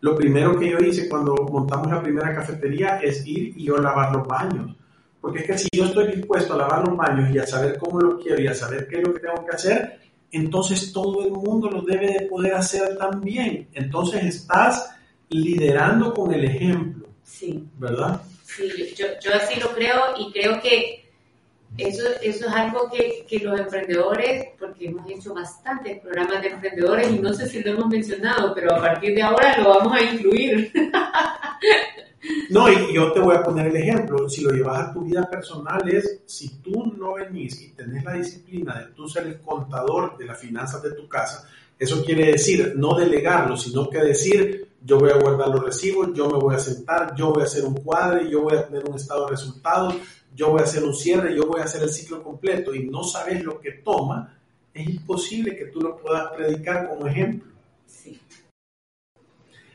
lo 0.00 0.16
primero 0.16 0.58
que 0.58 0.70
yo 0.70 0.78
hice 0.78 1.08
cuando 1.08 1.34
montamos 1.34 1.90
la 1.90 2.02
primera 2.02 2.34
cafetería 2.34 2.98
es 3.02 3.26
ir 3.26 3.52
y 3.56 3.64
yo 3.64 3.76
lavar 3.76 4.14
los 4.14 4.26
baños. 4.26 4.74
Porque 5.20 5.40
es 5.40 5.46
que 5.46 5.58
si 5.58 5.68
yo 5.72 5.84
estoy 5.84 6.16
dispuesto 6.16 6.54
a 6.54 6.56
lavar 6.56 6.88
los 6.88 6.96
baños 6.96 7.30
y 7.30 7.38
a 7.38 7.46
saber 7.46 7.78
cómo 7.78 8.00
lo 8.00 8.18
quiero 8.18 8.40
y 8.40 8.46
a 8.46 8.54
saber 8.54 8.88
qué 8.88 8.96
es 8.96 9.06
lo 9.06 9.12
que 9.12 9.20
tengo 9.20 9.44
que 9.44 9.54
hacer, 9.54 10.01
entonces 10.32 10.92
todo 10.92 11.24
el 11.24 11.30
mundo 11.30 11.70
lo 11.70 11.82
debe 11.82 12.12
de 12.12 12.26
poder 12.26 12.54
hacer 12.54 12.96
también. 12.96 13.68
Entonces 13.74 14.24
estás 14.24 14.96
liderando 15.28 16.12
con 16.12 16.32
el 16.32 16.44
ejemplo. 16.44 17.06
Sí. 17.22 17.64
¿Verdad? 17.78 18.22
Sí, 18.44 18.94
yo, 18.96 19.06
yo 19.22 19.34
así 19.34 19.60
lo 19.60 19.68
creo 19.74 20.00
y 20.18 20.32
creo 20.32 20.60
que 20.60 21.02
eso, 21.78 22.02
eso 22.22 22.46
es 22.46 22.52
algo 22.52 22.90
que, 22.90 23.24
que, 23.26 23.38
los 23.38 23.58
emprendedores, 23.58 24.48
porque 24.58 24.86
hemos 24.86 25.08
hecho 25.10 25.32
bastantes 25.32 26.00
programas 26.00 26.42
de 26.42 26.48
emprendedores 26.48 27.10
y 27.10 27.18
no 27.18 27.32
sé 27.32 27.48
si 27.48 27.62
lo 27.62 27.70
hemos 27.72 27.88
mencionado, 27.88 28.54
pero 28.54 28.74
a 28.74 28.80
partir 28.80 29.14
de 29.14 29.22
ahora 29.22 29.56
lo 29.58 29.70
vamos 29.70 29.94
a 29.94 30.02
incluir. 30.02 30.70
No, 32.50 32.70
y 32.70 32.94
yo 32.94 33.12
te 33.12 33.20
voy 33.20 33.34
a 33.34 33.42
poner 33.42 33.66
el 33.66 33.76
ejemplo, 33.76 34.28
si 34.28 34.42
lo 34.42 34.52
llevas 34.52 34.88
a 34.88 34.92
tu 34.92 35.00
vida 35.02 35.28
personal 35.28 35.88
es, 35.88 36.20
si 36.24 36.60
tú 36.62 36.92
no 36.96 37.14
venís 37.14 37.60
y 37.62 37.68
tenés 37.70 38.04
la 38.04 38.12
disciplina 38.12 38.78
de 38.78 38.92
tú 38.92 39.08
ser 39.08 39.26
el 39.26 39.40
contador 39.40 40.16
de 40.16 40.26
las 40.26 40.38
finanzas 40.38 40.82
de 40.82 40.92
tu 40.92 41.08
casa, 41.08 41.48
eso 41.78 42.04
quiere 42.04 42.26
decir 42.32 42.74
no 42.76 42.94
delegarlo, 42.94 43.56
sino 43.56 43.90
que 43.90 43.98
decir, 43.98 44.68
yo 44.84 44.98
voy 44.98 45.10
a 45.10 45.18
guardar 45.18 45.48
los 45.48 45.64
recibos, 45.64 46.10
yo 46.14 46.28
me 46.28 46.38
voy 46.38 46.54
a 46.54 46.58
sentar, 46.60 47.14
yo 47.16 47.32
voy 47.32 47.42
a 47.42 47.46
hacer 47.46 47.64
un 47.64 47.74
cuadre, 47.74 48.30
yo 48.30 48.42
voy 48.42 48.56
a 48.56 48.66
tener 48.66 48.84
un 48.88 48.94
estado 48.94 49.24
de 49.24 49.32
resultados, 49.32 49.96
yo 50.34 50.50
voy 50.50 50.60
a 50.60 50.64
hacer 50.64 50.84
un 50.84 50.94
cierre, 50.94 51.34
yo 51.34 51.46
voy 51.46 51.60
a 51.60 51.64
hacer 51.64 51.82
el 51.82 51.90
ciclo 51.90 52.22
completo 52.22 52.72
y 52.74 52.84
no 52.84 53.02
sabes 53.02 53.42
lo 53.42 53.60
que 53.60 53.72
toma, 53.72 54.38
es 54.72 54.88
imposible 54.88 55.56
que 55.56 55.66
tú 55.66 55.80
lo 55.80 55.96
puedas 55.96 56.28
predicar 56.36 56.88
como 56.88 57.06
ejemplo. 57.06 57.50
Sí. 57.86 58.18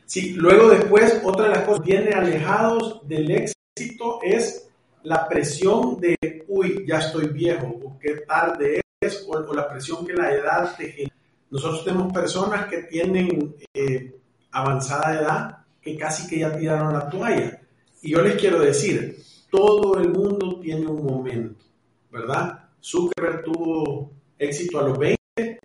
Sí, 0.07 0.31
luego 0.35 0.69
después, 0.69 1.21
otra 1.25 1.49
de 1.49 1.55
las 1.55 1.65
cosas 1.65 1.85
viene 1.85 2.11
alejados 2.11 3.05
del 3.05 3.29
éxito 3.29 4.19
es 4.23 4.69
la 5.03 5.27
presión 5.27 5.99
de, 5.99 6.15
uy, 6.47 6.85
ya 6.87 6.99
estoy 6.99 7.27
viejo, 7.27 7.67
o 7.67 7.99
qué 7.99 8.21
tarde 8.25 8.79
es, 9.01 9.27
o, 9.27 9.53
la 9.53 9.69
presión 9.69 10.07
que 10.07 10.13
la 10.13 10.31
edad 10.31 10.73
te 10.77 10.91
genera. 10.91 11.15
Nosotros 11.49 11.83
tenemos 11.83 12.13
personas 12.13 12.67
que 12.67 12.83
tienen 12.83 13.53
eh, 13.73 14.15
avanzada 14.51 15.19
edad 15.19 15.57
que 15.81 15.97
casi 15.97 16.25
que 16.29 16.39
ya 16.39 16.57
tiraron 16.57 16.93
la 16.93 17.09
toalla. 17.09 17.59
Y 18.01 18.11
yo 18.11 18.21
les 18.21 18.37
quiero 18.37 18.61
decir, 18.61 19.21
todo 19.51 19.99
el 19.99 20.07
mundo 20.07 20.61
tiene 20.61 20.87
un 20.87 21.05
momento, 21.05 21.65
¿verdad? 22.09 22.69
Zuckerberg 22.81 23.43
tuvo 23.43 24.09
éxito 24.39 24.79
a 24.79 24.83
los 24.83 24.97
20, 24.97 25.59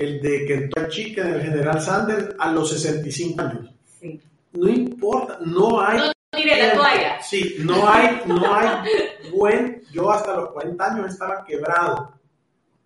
el 0.00 0.18
de 0.22 0.46
que 0.46 0.54
entró 0.54 0.88
chica 0.88 1.28
en 1.28 1.34
el 1.34 1.42
General 1.42 1.80
Sanders 1.80 2.34
a 2.38 2.50
los 2.52 2.70
65 2.70 3.40
años. 3.42 3.70
Sí. 4.00 4.18
No 4.52 4.66
importa, 4.66 5.38
no 5.44 5.78
hay... 5.78 5.98
No 5.98 6.12
tire 6.30 6.68
la 6.68 6.72
toalla. 6.72 7.22
Sí, 7.22 7.56
no 7.60 7.86
hay, 7.86 8.22
no 8.24 8.54
hay 8.54 8.68
buen... 9.30 9.82
Yo 9.92 10.10
hasta 10.10 10.36
los 10.36 10.52
40 10.52 10.84
años 10.84 11.12
estaba 11.12 11.44
quebrado, 11.44 12.14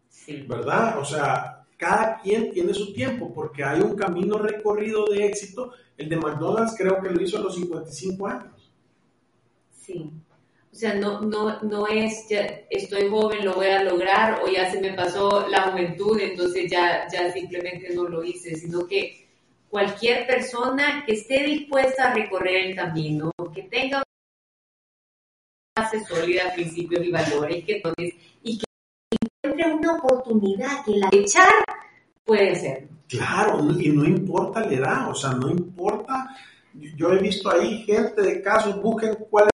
sí. 0.09 0.44
¿verdad? 0.48 0.98
O 0.98 1.05
sea, 1.05 1.64
cada 1.77 2.18
quien 2.20 2.50
tiene 2.50 2.74
su 2.74 2.92
tiempo 2.92 3.33
porque 3.33 3.62
hay 3.62 3.81
un 3.81 3.94
camino 3.94 4.38
recorrido 4.38 5.07
de 5.07 5.27
éxito. 5.27 5.70
El 5.96 6.09
de 6.09 6.16
McDonald's 6.16 6.74
creo 6.77 7.00
que 7.00 7.11
lo 7.11 7.22
hizo 7.22 7.38
a 7.38 7.42
los 7.42 7.55
55 7.55 8.27
años. 8.27 8.72
Sí. 9.70 10.11
O 10.74 10.76
sea, 10.76 10.92
no, 10.92 11.20
no, 11.20 11.60
no 11.62 11.87
es, 11.87 12.28
ya 12.28 12.40
estoy 12.68 13.08
joven, 13.08 13.44
lo 13.44 13.54
voy 13.54 13.68
a 13.68 13.84
lograr, 13.84 14.40
o 14.42 14.48
ya 14.48 14.68
se 14.68 14.80
me 14.80 14.92
pasó 14.92 15.46
la 15.48 15.70
juventud, 15.70 16.18
entonces 16.18 16.68
ya, 16.68 17.06
ya 17.12 17.32
simplemente 17.32 17.94
no 17.94 18.08
lo 18.08 18.24
hice, 18.24 18.56
sino 18.56 18.84
que 18.84 19.24
cualquier 19.70 20.26
persona 20.26 21.04
que 21.06 21.12
esté 21.12 21.44
dispuesta 21.44 22.10
a 22.10 22.14
recorrer 22.14 22.66
el 22.66 22.74
camino, 22.74 23.30
que 23.54 23.62
tenga 23.62 23.98
una 23.98 25.84
base 25.84 26.04
sólida, 26.04 26.52
principios 26.52 27.06
y 27.06 27.12
valores, 27.12 27.64
que 27.64 27.80
y 28.42 28.58
que 28.58 28.64
encuentre 29.44 29.74
una 29.74 29.92
oportunidad 29.92 30.84
que 30.84 30.96
la 30.96 31.08
echar 31.12 31.46
puede 32.24 32.52
ser. 32.56 32.88
Claro, 33.06 33.60
y 33.78 33.90
no 33.90 34.04
importa 34.04 34.58
la 34.58 34.72
edad, 34.72 35.08
o 35.08 35.14
sea, 35.14 35.30
no 35.34 35.50
importa. 35.50 36.37
Yo 36.96 37.12
he 37.12 37.18
visto 37.20 37.48
ahí 37.48 37.84
gente 37.84 38.22
de 38.22 38.42
casos, 38.42 38.82
busquen 38.82 39.14
cuál 39.30 39.48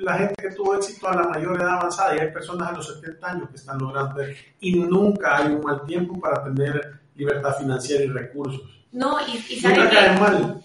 la 0.00 0.14
gente 0.18 0.34
que 0.42 0.54
tuvo 0.54 0.74
éxito 0.74 1.08
a 1.08 1.16
la 1.16 1.22
mayor 1.24 1.60
edad 1.60 1.78
avanzada 1.78 2.16
y 2.16 2.20
hay 2.20 2.32
personas 2.32 2.68
a 2.68 2.72
los 2.72 2.94
70 2.94 3.26
años 3.26 3.50
que 3.50 3.56
están 3.56 3.78
logrando 3.78 4.22
y 4.60 4.80
nunca 4.80 5.36
hay 5.36 5.52
un 5.52 5.60
mal 5.60 5.84
tiempo 5.84 6.18
para 6.18 6.42
tener 6.44 7.00
libertad 7.14 7.56
financiera 7.58 8.04
y 8.04 8.08
recursos. 8.08 8.62
No, 8.92 9.18
y, 9.20 9.36
y 9.54 9.60
nunca 9.62 10.18
mal 10.18 10.62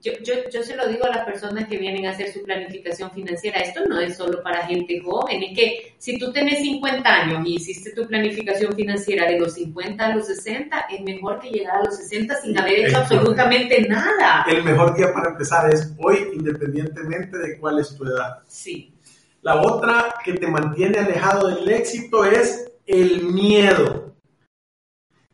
yo, 0.00 0.12
yo, 0.22 0.34
yo 0.52 0.62
se 0.62 0.76
lo 0.76 0.86
digo 0.86 1.06
a 1.06 1.08
las 1.10 1.24
personas 1.24 1.66
que 1.66 1.76
vienen 1.76 2.06
a 2.06 2.10
hacer 2.10 2.32
su 2.32 2.42
planificación 2.42 3.10
financiera, 3.10 3.58
esto 3.60 3.84
no 3.86 4.00
es 4.00 4.16
solo 4.16 4.42
para 4.42 4.66
gente 4.66 5.00
joven, 5.00 5.42
es 5.42 5.58
que 5.58 5.94
si 5.98 6.18
tú 6.18 6.32
tienes 6.32 6.60
50 6.60 7.08
años 7.08 7.42
y 7.44 7.56
hiciste 7.56 7.92
tu 7.92 8.06
planificación 8.06 8.74
financiera 8.74 9.26
de 9.26 9.40
los 9.40 9.54
50 9.54 10.06
a 10.06 10.14
los 10.14 10.26
60, 10.26 10.86
es 10.90 11.00
mejor 11.00 11.40
que 11.40 11.50
llegar 11.50 11.78
a 11.78 11.84
los 11.84 11.96
60 11.96 12.40
sin 12.40 12.58
haber 12.58 12.86
hecho 12.86 12.98
absolutamente 12.98 13.88
nada. 13.88 14.44
El 14.48 14.62
mejor 14.62 14.94
día 14.96 15.12
para 15.12 15.30
empezar 15.30 15.72
es 15.72 15.92
hoy, 15.98 16.28
independientemente 16.32 17.36
de 17.36 17.58
cuál 17.58 17.80
es 17.80 17.96
tu 17.96 18.04
edad. 18.04 18.38
Sí. 18.46 18.94
La 19.42 19.60
otra 19.60 20.14
que 20.24 20.34
te 20.34 20.46
mantiene 20.46 20.98
alejado 20.98 21.48
del 21.48 21.68
éxito 21.68 22.24
es 22.24 22.70
el 22.86 23.24
miedo. 23.24 24.14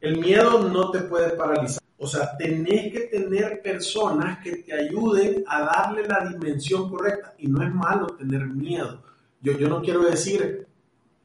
El 0.01 0.19
miedo 0.19 0.69
no 0.69 0.91
te 0.91 1.01
puede 1.01 1.31
paralizar. 1.31 1.84
O 2.05 2.07
sea, 2.07 2.37
tenés 2.37 2.93
que 2.93 3.01
tener 3.07 3.63
personas 3.63 4.39
que 4.45 4.57
te 4.57 4.75
ayuden 4.75 5.43
a 5.47 5.63
darle 5.63 6.07
la 6.07 6.29
dimensión 6.29 6.91
correcta. 6.91 7.33
Y 7.39 7.49
no 7.49 7.63
es 7.63 7.75
malo 7.75 8.09
tener 8.09 8.47
miedo. 8.47 9.03
Yo, 9.41 9.57
yo 9.57 9.71
no 9.71 9.81
quiero 9.81 10.03
decir, 10.03 10.67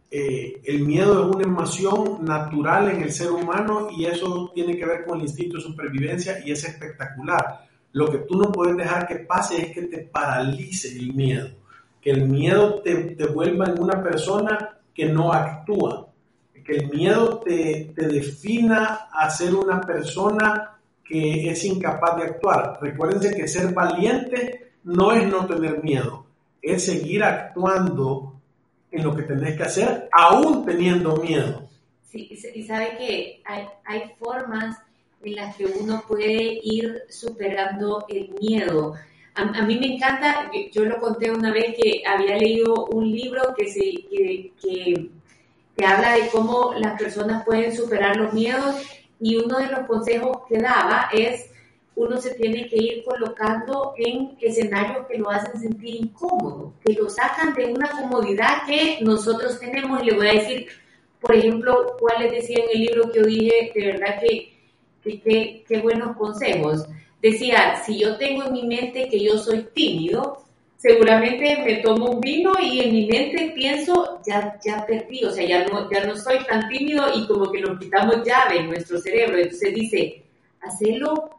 eh, 0.10 0.62
el 0.64 0.86
miedo 0.86 1.22
es 1.22 1.36
una 1.36 1.44
emoción 1.44 2.24
natural 2.24 2.92
en 2.92 3.02
el 3.02 3.12
ser 3.12 3.30
humano 3.30 3.90
y 3.92 4.06
eso 4.06 4.54
tiene 4.56 4.78
que 4.78 4.86
ver 4.86 5.04
con 5.06 5.18
el 5.18 5.26
instinto 5.26 5.58
de 5.58 5.64
supervivencia 5.64 6.40
y 6.46 6.52
es 6.52 6.64
espectacular. 6.64 7.68
Lo 7.92 8.10
que 8.10 8.20
tú 8.20 8.38
no 8.38 8.50
puedes 8.50 8.78
dejar 8.78 9.06
que 9.06 9.16
pase 9.16 9.62
es 9.62 9.74
que 9.74 9.82
te 9.82 9.98
paralice 9.98 10.98
el 10.98 11.14
miedo, 11.14 11.50
que 12.00 12.12
el 12.12 12.26
miedo 12.26 12.82
te, 12.82 12.96
te 13.16 13.26
vuelva 13.26 13.66
en 13.66 13.82
una 13.82 14.02
persona 14.02 14.78
que 14.94 15.08
no 15.08 15.34
actúa 15.34 16.09
el 16.70 16.90
miedo 16.90 17.40
te, 17.40 17.92
te 17.96 18.08
defina 18.08 19.10
a 19.12 19.30
ser 19.30 19.56
una 19.56 19.82
persona 19.82 20.80
que 21.04 21.50
es 21.50 21.66
incapaz 21.66 22.18
de 22.18 22.24
actuar. 22.24 22.78
Recuérdense 22.82 23.36
que 23.36 23.48
ser 23.48 23.74
valiente 23.74 24.74
no 24.84 25.12
es 25.12 25.28
no 25.28 25.46
tener 25.48 25.84
miedo, 25.84 26.26
es 26.62 26.86
seguir 26.86 27.24
actuando 27.24 28.40
en 28.92 29.04
lo 29.04 29.16
que 29.16 29.24
tenés 29.24 29.58
que 29.58 29.64
hacer, 29.64 30.10
aún 30.12 30.66
teniendo 30.66 31.18
miedo. 31.18 31.68
Sí, 32.04 32.30
y 32.56 32.64
sabe 32.64 32.98
que 32.98 33.42
hay, 33.46 33.66
hay 33.86 34.02
formas 34.18 34.78
en 35.24 35.36
las 35.36 35.56
que 35.56 35.66
uno 35.66 36.04
puede 36.08 36.60
ir 36.64 37.04
superando 37.10 38.06
el 38.10 38.34
miedo. 38.40 38.96
A, 39.36 39.42
a, 39.42 39.62
mí 39.64 39.78
me 39.78 39.96
encanta, 39.96 40.50
yo 40.72 40.86
lo 40.86 41.00
conté 41.00 41.30
una 41.30 41.52
vez 41.52 41.76
que 41.76 42.02
había 42.06 42.38
leído 42.38 42.86
un 42.88 43.12
libro 43.12 43.54
que, 43.56 43.68
se, 43.68 43.80
que 44.60 45.10
que 45.80 45.86
habla 45.86 46.14
de 46.16 46.28
cómo 46.28 46.74
las 46.78 47.00
personas 47.00 47.46
pueden 47.46 47.74
superar 47.74 48.18
los 48.18 48.34
miedos 48.34 48.76
y 49.20 49.38
uno 49.38 49.60
de 49.60 49.68
los 49.68 49.88
consejos 49.88 50.40
que 50.50 50.60
daba 50.60 51.10
es 51.14 51.50
uno 51.96 52.18
se 52.18 52.34
tiene 52.36 52.68
que 52.68 52.78
ir 52.78 53.04
colocando 53.06 53.94
en 53.98 54.38
escenarios 54.42 55.06
que 55.08 55.18
lo 55.18 55.30
hacen 55.30 55.60
sentir 55.60 55.96
incómodo, 55.96 56.74
que 56.84 56.94
lo 56.94 57.10
sacan 57.10 57.54
de 57.54 57.66
una 57.66 57.90
comodidad 57.90 58.66
que 58.66 59.00
nosotros 59.02 59.60
tenemos. 59.60 60.02
Y 60.02 60.08
le 60.08 60.16
voy 60.16 60.28
a 60.28 60.34
decir, 60.34 60.68
por 61.20 61.36
ejemplo, 61.36 61.98
cuál 62.00 62.24
les 62.24 62.32
decía 62.32 62.64
en 62.64 62.70
el 62.74 62.82
libro 62.82 63.12
que 63.12 63.20
yo 63.20 63.26
dije, 63.26 63.72
de 63.76 63.86
verdad 63.86 64.20
que 64.22 65.64
qué 65.68 65.80
buenos 65.82 66.16
consejos. 66.16 66.86
Decía, 67.22 67.82
si 67.86 68.00
yo 68.00 68.18
tengo 68.18 68.46
en 68.46 68.54
mi 68.54 68.64
mente 68.64 69.10
que 69.10 69.20
yo 69.22 69.38
soy 69.38 69.68
tímido, 69.74 70.46
seguramente 70.80 71.62
me 71.66 71.76
tomo 71.82 72.12
un 72.12 72.22
vino 72.22 72.54
y 72.62 72.80
en 72.80 72.94
mi 72.94 73.06
mente 73.06 73.52
pienso, 73.54 74.22
ya, 74.26 74.58
ya 74.64 74.86
perdí, 74.86 75.26
o 75.26 75.30
sea, 75.30 75.46
ya 75.46 75.66
no, 75.66 75.92
ya 75.92 76.06
no 76.06 76.16
soy 76.16 76.38
tan 76.46 76.70
tímido 76.70 77.06
y 77.14 77.28
como 77.28 77.52
que 77.52 77.60
nos 77.60 77.78
quitamos 77.78 78.24
llave 78.26 78.60
en 78.60 78.70
nuestro 78.70 78.98
cerebro. 78.98 79.38
Entonces 79.38 79.76
dice, 79.76 80.24
hacelo 80.62 81.32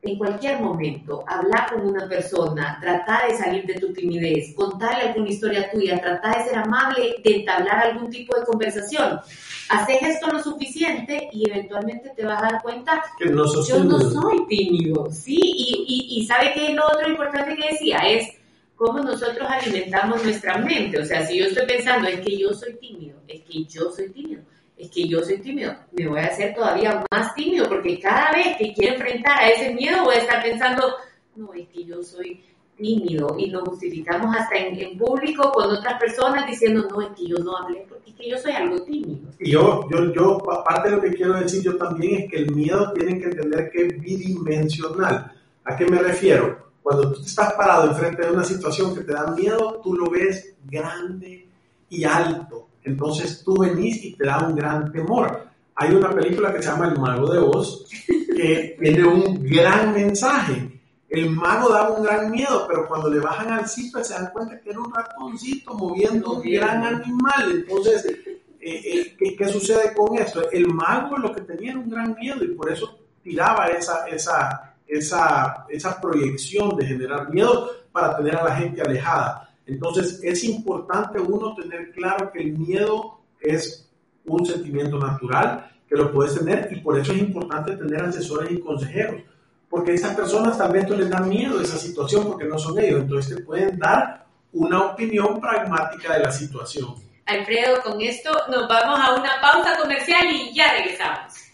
en 0.00 0.16
cualquier 0.16 0.60
momento, 0.60 1.24
hablar 1.26 1.74
con 1.74 1.86
una 1.86 2.08
persona, 2.08 2.78
tratar 2.80 3.28
de 3.28 3.36
salir 3.36 3.66
de 3.66 3.74
tu 3.74 3.92
timidez, 3.92 4.54
contarle 4.54 5.08
alguna 5.08 5.28
historia 5.28 5.70
tuya, 5.70 6.00
tratar 6.00 6.38
de 6.38 6.50
ser 6.50 6.58
amable, 6.58 7.16
de 7.22 7.36
entablar 7.36 7.88
algún 7.88 8.08
tipo 8.08 8.34
de 8.34 8.46
conversación. 8.46 9.20
Haces 9.68 10.02
esto 10.02 10.28
lo 10.28 10.42
suficiente 10.42 11.28
y 11.32 11.50
eventualmente 11.50 12.12
te 12.16 12.24
vas 12.24 12.38
a 12.38 12.52
dar 12.52 12.62
cuenta 12.62 13.02
que 13.18 13.26
no 13.26 13.44
yo 13.62 13.84
no 13.84 14.00
soy 14.00 14.46
tímido, 14.46 15.10
¿sí? 15.10 15.38
Y, 15.38 15.84
y, 15.86 16.20
y 16.20 16.26
sabe 16.26 16.54
que 16.54 16.72
lo 16.72 16.86
otro 16.86 17.10
importante 17.10 17.56
que 17.56 17.72
decía 17.72 17.98
es, 17.98 18.36
cómo 18.76 19.00
nosotros 19.00 19.48
alimentamos 19.48 20.22
nuestra 20.22 20.58
mente. 20.58 21.00
O 21.00 21.04
sea, 21.04 21.26
si 21.26 21.38
yo 21.38 21.46
estoy 21.46 21.66
pensando, 21.66 22.06
es 22.08 22.20
que 22.20 22.38
yo 22.38 22.52
soy 22.52 22.74
tímido, 22.74 23.18
es 23.26 23.42
que 23.42 23.64
yo 23.64 23.90
soy 23.90 24.10
tímido, 24.10 24.42
es 24.76 24.90
que 24.90 25.08
yo 25.08 25.24
soy 25.24 25.38
tímido, 25.38 25.74
me 25.92 26.06
voy 26.06 26.20
a 26.20 26.26
hacer 26.26 26.54
todavía 26.54 27.02
más 27.10 27.34
tímido 27.34 27.68
porque 27.68 27.98
cada 27.98 28.30
vez 28.32 28.56
que 28.58 28.74
quiero 28.74 28.94
enfrentar 28.94 29.40
a 29.40 29.48
ese 29.48 29.74
miedo 29.74 30.04
voy 30.04 30.16
a 30.16 30.20
estar 30.20 30.42
pensando, 30.42 30.94
no, 31.34 31.52
es 31.54 31.66
que 31.68 31.84
yo 31.84 32.02
soy 32.02 32.44
tímido 32.76 33.36
y 33.38 33.48
lo 33.48 33.64
justificamos 33.64 34.36
hasta 34.36 34.56
en, 34.56 34.98
público 34.98 35.50
con 35.50 35.70
otras 35.70 35.98
personas 35.98 36.46
diciendo, 36.46 36.86
no, 36.90 37.00
es 37.00 37.08
que 37.16 37.26
yo 37.26 37.38
no 37.38 37.56
hablé 37.56 37.86
porque 37.88 38.10
es 38.10 38.16
que 38.16 38.28
yo 38.28 38.36
soy 38.36 38.52
algo 38.52 38.82
tímido. 38.82 39.30
Y 39.40 39.52
yo, 39.52 39.88
yo, 39.90 40.12
yo, 40.12 40.52
aparte 40.52 40.90
de 40.90 40.96
lo 40.96 41.02
que 41.02 41.14
quiero 41.14 41.32
decir 41.40 41.62
yo 41.62 41.76
también 41.76 42.22
es 42.22 42.30
que 42.30 42.36
el 42.36 42.54
miedo 42.54 42.92
tienen 42.92 43.18
que 43.18 43.28
entender 43.28 43.70
que 43.70 43.86
es 43.86 43.98
bidimensional. 43.98 45.32
¿A 45.64 45.74
qué 45.74 45.86
me 45.86 45.98
refiero? 45.98 46.65
Cuando 46.86 47.10
tú 47.10 47.20
estás 47.20 47.52
parado 47.54 47.90
enfrente 47.90 48.24
de 48.24 48.30
una 48.30 48.44
situación 48.44 48.94
que 48.94 49.00
te 49.00 49.12
da 49.12 49.26
miedo, 49.32 49.80
tú 49.82 49.94
lo 49.94 50.08
ves 50.08 50.54
grande 50.66 51.48
y 51.90 52.04
alto. 52.04 52.68
Entonces 52.84 53.42
tú 53.44 53.58
venís 53.58 54.04
y 54.04 54.12
te 54.14 54.24
da 54.24 54.46
un 54.46 54.54
gran 54.54 54.92
temor. 54.92 55.48
Hay 55.74 55.92
una 55.92 56.10
película 56.10 56.52
que 56.52 56.62
se 56.62 56.68
llama 56.68 56.86
El 56.86 57.00
Mago 57.00 57.28
de 57.32 57.40
Oz 57.40 57.88
que 58.06 58.76
tiene 58.80 59.04
un 59.04 59.44
gran 59.44 59.94
mensaje. 59.94 60.80
El 61.08 61.30
mago 61.30 61.70
da 61.70 61.90
un 61.90 62.04
gran 62.04 62.30
miedo, 62.30 62.66
pero 62.68 62.86
cuando 62.86 63.10
le 63.10 63.18
bajan 63.18 63.50
al 63.50 63.68
cipo 63.68 64.04
se 64.04 64.14
dan 64.14 64.30
cuenta 64.32 64.60
que 64.60 64.70
era 64.70 64.78
un 64.78 64.94
ratoncito 64.94 65.74
moviendo 65.74 66.34
un 66.34 66.42
gran 66.42 66.84
animal. 66.84 67.50
Entonces, 67.50 68.06
eh, 68.06 68.36
eh, 68.60 69.16
¿qué, 69.18 69.34
¿qué, 69.34 69.48
sucede 69.48 69.92
con 69.92 70.16
esto? 70.18 70.48
El 70.52 70.68
mago 70.68 71.16
lo 71.16 71.34
que 71.34 71.40
tenía 71.40 71.72
era 71.72 71.80
un 71.80 71.90
gran 71.90 72.14
miedo 72.14 72.44
y 72.44 72.54
por 72.54 72.70
eso 72.70 72.96
tiraba 73.24 73.66
esa, 73.66 74.06
esa, 74.06 74.75
esa, 74.86 75.66
esa 75.68 76.00
proyección 76.00 76.76
de 76.76 76.86
generar 76.86 77.30
miedo 77.30 77.70
para 77.92 78.16
tener 78.16 78.36
a 78.36 78.44
la 78.44 78.56
gente 78.56 78.80
alejada. 78.80 79.50
Entonces 79.66 80.20
es 80.22 80.44
importante 80.44 81.18
uno 81.18 81.54
tener 81.54 81.92
claro 81.92 82.30
que 82.30 82.40
el 82.40 82.52
miedo 82.56 83.20
es 83.40 83.90
un 84.24 84.44
sentimiento 84.44 84.98
natural, 84.98 85.70
que 85.88 85.96
lo 85.96 86.12
puedes 86.12 86.38
tener 86.38 86.68
y 86.72 86.80
por 86.80 86.98
eso 86.98 87.12
es 87.12 87.18
importante 87.18 87.76
tener 87.76 88.02
asesores 88.02 88.50
y 88.50 88.60
consejeros, 88.60 89.22
porque 89.68 89.94
esas 89.94 90.14
personas 90.14 90.58
vez 90.72 90.88
les 90.90 91.10
dan 91.10 91.28
miedo 91.28 91.58
de 91.58 91.64
esa 91.64 91.78
situación 91.78 92.26
porque 92.26 92.44
no 92.44 92.58
son 92.58 92.78
ellos, 92.78 93.02
entonces 93.02 93.36
te 93.36 93.42
pueden 93.42 93.78
dar 93.78 94.26
una 94.52 94.86
opinión 94.86 95.40
pragmática 95.40 96.14
de 96.14 96.24
la 96.24 96.32
situación. 96.32 96.94
Alfredo, 97.26 97.82
con 97.82 98.00
esto 98.00 98.30
nos 98.48 98.68
vamos 98.68 99.00
a 99.00 99.14
una 99.14 99.40
pausa 99.40 99.76
comercial 99.80 100.26
y 100.30 100.54
ya 100.54 100.72
regresamos. 100.72 101.45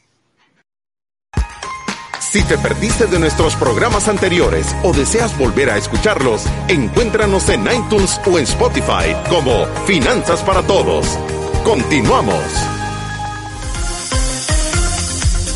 Si 2.33 2.43
te 2.45 2.57
perdiste 2.57 3.07
de 3.07 3.19
nuestros 3.19 3.57
programas 3.57 4.09
anteriores 4.09 4.75
o 4.83 4.95
deseas 4.95 5.37
volver 5.37 5.69
a 5.69 5.77
escucharlos, 5.77 6.47
encuéntranos 6.67 7.47
en 7.51 7.67
iTunes 7.71 8.19
o 8.25 8.39
en 8.39 8.45
Spotify 8.45 9.15
como 9.29 9.67
Finanzas 9.85 10.41
para 10.41 10.63
Todos. 10.63 11.19
Continuamos. 11.63 12.43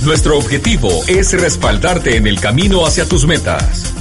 Nuestro 0.02 0.36
objetivo 0.36 0.90
es 1.06 1.32
respaldarte 1.40 2.18
en 2.18 2.26
el 2.26 2.38
camino 2.40 2.84
hacia 2.84 3.08
tus 3.08 3.26
metas. 3.26 3.86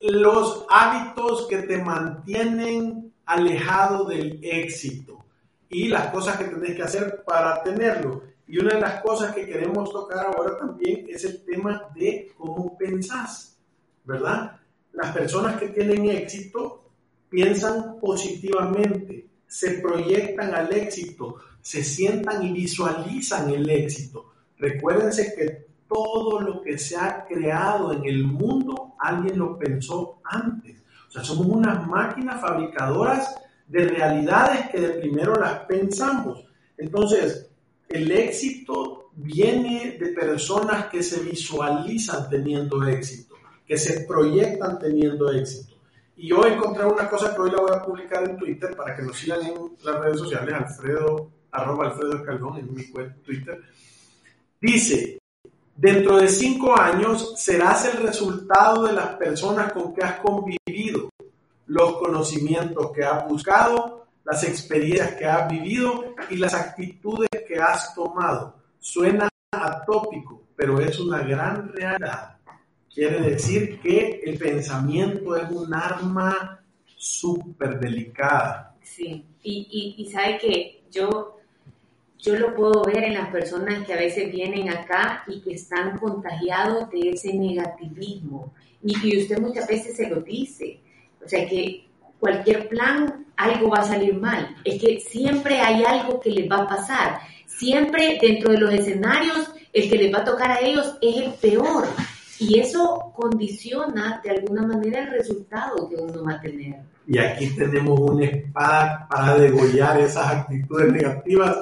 los 0.00 0.66
hábitos 0.70 1.46
que 1.48 1.58
te 1.58 1.78
mantienen 1.78 3.12
alejado 3.26 4.04
del 4.04 4.38
éxito 4.42 5.24
y 5.68 5.88
las 5.88 6.08
cosas 6.08 6.38
que 6.38 6.44
tenés 6.44 6.76
que 6.76 6.82
hacer 6.82 7.24
para 7.24 7.62
tenerlo. 7.62 8.22
Y 8.46 8.58
una 8.58 8.74
de 8.74 8.80
las 8.80 9.02
cosas 9.02 9.34
que 9.34 9.44
queremos 9.44 9.90
tocar 9.90 10.26
ahora 10.26 10.56
también 10.56 11.04
es 11.08 11.24
el 11.24 11.44
tema 11.44 11.82
de 11.94 12.32
cómo 12.36 12.78
pensás, 12.78 13.58
¿verdad? 14.04 14.58
Las 14.92 15.14
personas 15.14 15.60
que 15.60 15.68
tienen 15.68 16.08
éxito 16.08 16.90
piensan 17.28 17.98
positivamente, 18.00 19.28
se 19.46 19.72
proyectan 19.80 20.54
al 20.54 20.72
éxito, 20.72 21.36
se 21.60 21.84
sientan 21.84 22.42
y 22.42 22.52
visualizan 22.52 23.50
el 23.50 23.68
éxito. 23.68 24.32
Recuérdense 24.56 25.34
que 25.34 25.57
todo 25.88 26.40
lo 26.40 26.60
que 26.60 26.78
se 26.78 26.96
ha 26.96 27.24
creado 27.26 27.92
en 27.92 28.04
el 28.04 28.24
mundo, 28.24 28.94
alguien 28.98 29.38
lo 29.38 29.58
pensó 29.58 30.20
antes. 30.24 30.82
O 31.08 31.10
sea, 31.10 31.24
somos 31.24 31.46
unas 31.46 31.86
máquinas 31.86 32.40
fabricadoras 32.40 33.34
de 33.66 33.86
realidades 33.86 34.68
que 34.70 34.80
de 34.80 34.88
primero 34.90 35.34
las 35.34 35.60
pensamos. 35.60 36.44
Entonces, 36.76 37.50
el 37.88 38.10
éxito 38.10 39.10
viene 39.14 39.96
de 39.98 40.08
personas 40.08 40.86
que 40.86 41.02
se 41.02 41.20
visualizan 41.20 42.28
teniendo 42.28 42.86
éxito, 42.86 43.34
que 43.66 43.76
se 43.76 44.02
proyectan 44.02 44.78
teniendo 44.78 45.32
éxito. 45.32 45.74
Y 46.16 46.28
yo 46.28 46.44
encontré 46.46 46.84
una 46.84 47.08
cosa 47.08 47.34
que 47.34 47.40
hoy 47.40 47.50
la 47.50 47.60
voy 47.60 47.70
a 47.74 47.82
publicar 47.82 48.28
en 48.28 48.36
Twitter 48.36 48.76
para 48.76 48.94
que 48.94 49.02
nos 49.02 49.16
sigan 49.16 49.40
en 49.46 49.54
las 49.84 50.00
redes 50.00 50.18
sociales, 50.18 50.54
Alfredo, 50.54 51.30
arroba 51.52 51.86
Alfredo 51.86 52.56
en 52.58 52.74
mi 52.74 52.84
cuenta 52.88 53.16
Twitter. 53.24 53.62
Dice, 54.60 55.18
Dentro 55.78 56.16
de 56.16 56.26
cinco 56.26 56.76
años 56.76 57.34
serás 57.36 57.84
el 57.84 58.02
resultado 58.02 58.82
de 58.84 58.94
las 58.94 59.14
personas 59.14 59.72
con 59.72 59.94
que 59.94 60.02
has 60.02 60.18
convivido, 60.18 61.08
los 61.66 61.98
conocimientos 61.98 62.90
que 62.90 63.04
has 63.04 63.28
buscado, 63.28 64.08
las 64.24 64.42
experiencias 64.42 65.14
que 65.14 65.24
has 65.24 65.48
vivido 65.48 66.16
y 66.30 66.36
las 66.36 66.52
actitudes 66.54 67.28
que 67.46 67.60
has 67.60 67.94
tomado. 67.94 68.56
Suena 68.80 69.28
atópico, 69.52 70.48
pero 70.56 70.80
es 70.80 70.98
una 70.98 71.22
gran 71.22 71.68
realidad. 71.68 72.38
Quiere 72.92 73.20
decir 73.30 73.78
que 73.80 74.20
el 74.24 74.36
pensamiento 74.36 75.36
es 75.36 75.48
un 75.48 75.72
arma 75.72 76.60
súper 76.96 77.78
delicada. 77.78 78.74
Sí, 78.82 79.24
y, 79.44 79.94
y, 79.96 80.10
sabe 80.10 80.38
que 80.38 80.82
yo 80.90 81.37
yo 82.18 82.36
lo 82.36 82.54
puedo 82.54 82.82
ver 82.84 83.04
en 83.04 83.14
las 83.14 83.28
personas 83.28 83.86
que 83.86 83.94
a 83.94 83.96
veces 83.96 84.30
vienen 84.30 84.68
acá 84.68 85.22
y 85.28 85.40
que 85.40 85.54
están 85.54 85.98
contagiados 85.98 86.90
de 86.90 87.10
ese 87.10 87.32
negativismo. 87.32 88.52
Y, 88.82 89.00
que 89.00 89.18
usted 89.18 89.38
muchas 89.40 89.66
veces 89.68 89.96
se 89.96 90.08
lo 90.08 90.20
dice. 90.20 90.80
O 91.24 91.28
sea 91.28 91.48
que 91.48 91.84
cualquier 92.18 92.68
plan, 92.68 93.26
algo 93.36 93.70
va 93.70 93.78
a 93.78 93.84
salir 93.84 94.14
mal. 94.14 94.56
Es 94.64 94.80
que 94.80 95.00
siempre 95.00 95.60
hay 95.60 95.84
algo 95.84 96.20
que 96.20 96.30
les 96.30 96.50
va 96.50 96.62
a 96.62 96.68
pasar. 96.68 97.20
Siempre 97.46 98.18
dentro 98.20 98.52
de 98.52 98.58
los 98.58 98.72
escenarios, 98.72 99.50
el 99.72 99.88
que 99.88 99.96
les 99.96 100.12
va 100.12 100.18
a 100.18 100.24
tocar 100.24 100.50
a 100.50 100.60
ellos 100.60 100.96
es 101.00 101.16
el 101.16 101.32
peor. 101.34 101.86
Y 102.40 102.58
eso 102.58 103.12
condiciona 103.16 104.20
de 104.22 104.30
alguna 104.30 104.62
manera 104.62 105.00
el 105.00 105.10
resultado 105.10 105.88
que 105.88 105.96
uno 105.96 106.24
va 106.24 106.34
a 106.34 106.40
tener. 106.40 106.76
Y 107.06 107.18
aquí 107.18 107.54
tenemos 107.56 107.98
una 107.98 108.26
espada 108.26 109.06
para 109.08 109.36
degollar 109.36 109.98
esas 110.00 110.26
actitudes 110.26 110.92
negativas 110.92 111.56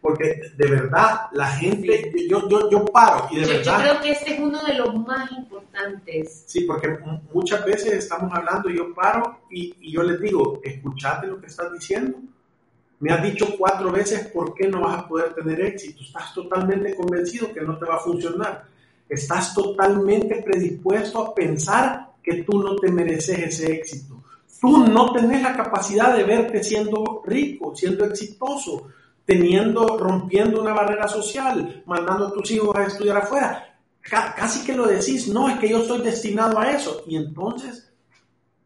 porque 0.00 0.52
de 0.56 0.70
verdad 0.70 1.26
la 1.32 1.48
gente, 1.48 2.12
yo, 2.28 2.48
yo, 2.48 2.70
yo 2.70 2.84
paro 2.86 3.26
y 3.30 3.40
de 3.40 3.46
verdad... 3.46 3.78
Yo 3.78 3.82
creo 3.82 4.00
que 4.00 4.10
este 4.12 4.34
es 4.34 4.40
uno 4.40 4.62
de 4.64 4.74
los 4.74 4.94
más 4.94 5.30
importantes. 5.32 6.44
Sí, 6.46 6.60
porque 6.62 6.98
muchas 7.32 7.64
veces 7.64 7.94
estamos 7.94 8.32
hablando, 8.32 8.70
y 8.70 8.76
yo 8.76 8.94
paro 8.94 9.40
y, 9.50 9.74
y 9.80 9.92
yo 9.92 10.02
les 10.02 10.20
digo, 10.20 10.60
escuchate 10.62 11.26
lo 11.26 11.40
que 11.40 11.46
estás 11.46 11.72
diciendo. 11.72 12.18
Me 13.00 13.12
has 13.12 13.22
dicho 13.22 13.46
cuatro 13.56 13.92
veces 13.92 14.26
por 14.28 14.54
qué 14.54 14.68
no 14.68 14.80
vas 14.80 14.98
a 14.98 15.08
poder 15.08 15.34
tener 15.34 15.60
éxito. 15.60 16.02
Estás 16.02 16.34
totalmente 16.34 16.96
convencido 16.96 17.52
que 17.52 17.60
no 17.60 17.78
te 17.78 17.84
va 17.84 17.96
a 17.96 18.00
funcionar. 18.00 18.64
Estás 19.08 19.54
totalmente 19.54 20.42
predispuesto 20.42 21.24
a 21.24 21.34
pensar 21.34 22.12
que 22.22 22.42
tú 22.42 22.60
no 22.60 22.76
te 22.76 22.90
mereces 22.90 23.38
ese 23.38 23.72
éxito. 23.72 24.22
Tú 24.60 24.78
no 24.86 25.12
tenés 25.12 25.42
la 25.42 25.56
capacidad 25.56 26.16
de 26.16 26.24
verte 26.24 26.64
siendo 26.64 27.22
rico, 27.24 27.74
siendo 27.76 28.04
exitoso 28.04 28.88
teniendo, 29.28 29.98
rompiendo 29.98 30.58
una 30.58 30.72
barrera 30.72 31.06
social, 31.06 31.82
mandando 31.84 32.28
a 32.28 32.32
tus 32.32 32.50
hijos 32.50 32.74
a 32.74 32.84
estudiar 32.84 33.18
afuera. 33.18 33.78
casi 34.00 34.64
que 34.64 34.74
lo 34.74 34.86
decís, 34.86 35.28
no, 35.28 35.50
es 35.50 35.58
que 35.58 35.68
yo 35.68 35.80
estoy 35.80 36.00
destinado 36.00 36.58
a 36.58 36.70
eso. 36.70 37.04
Y 37.06 37.16
entonces 37.16 37.92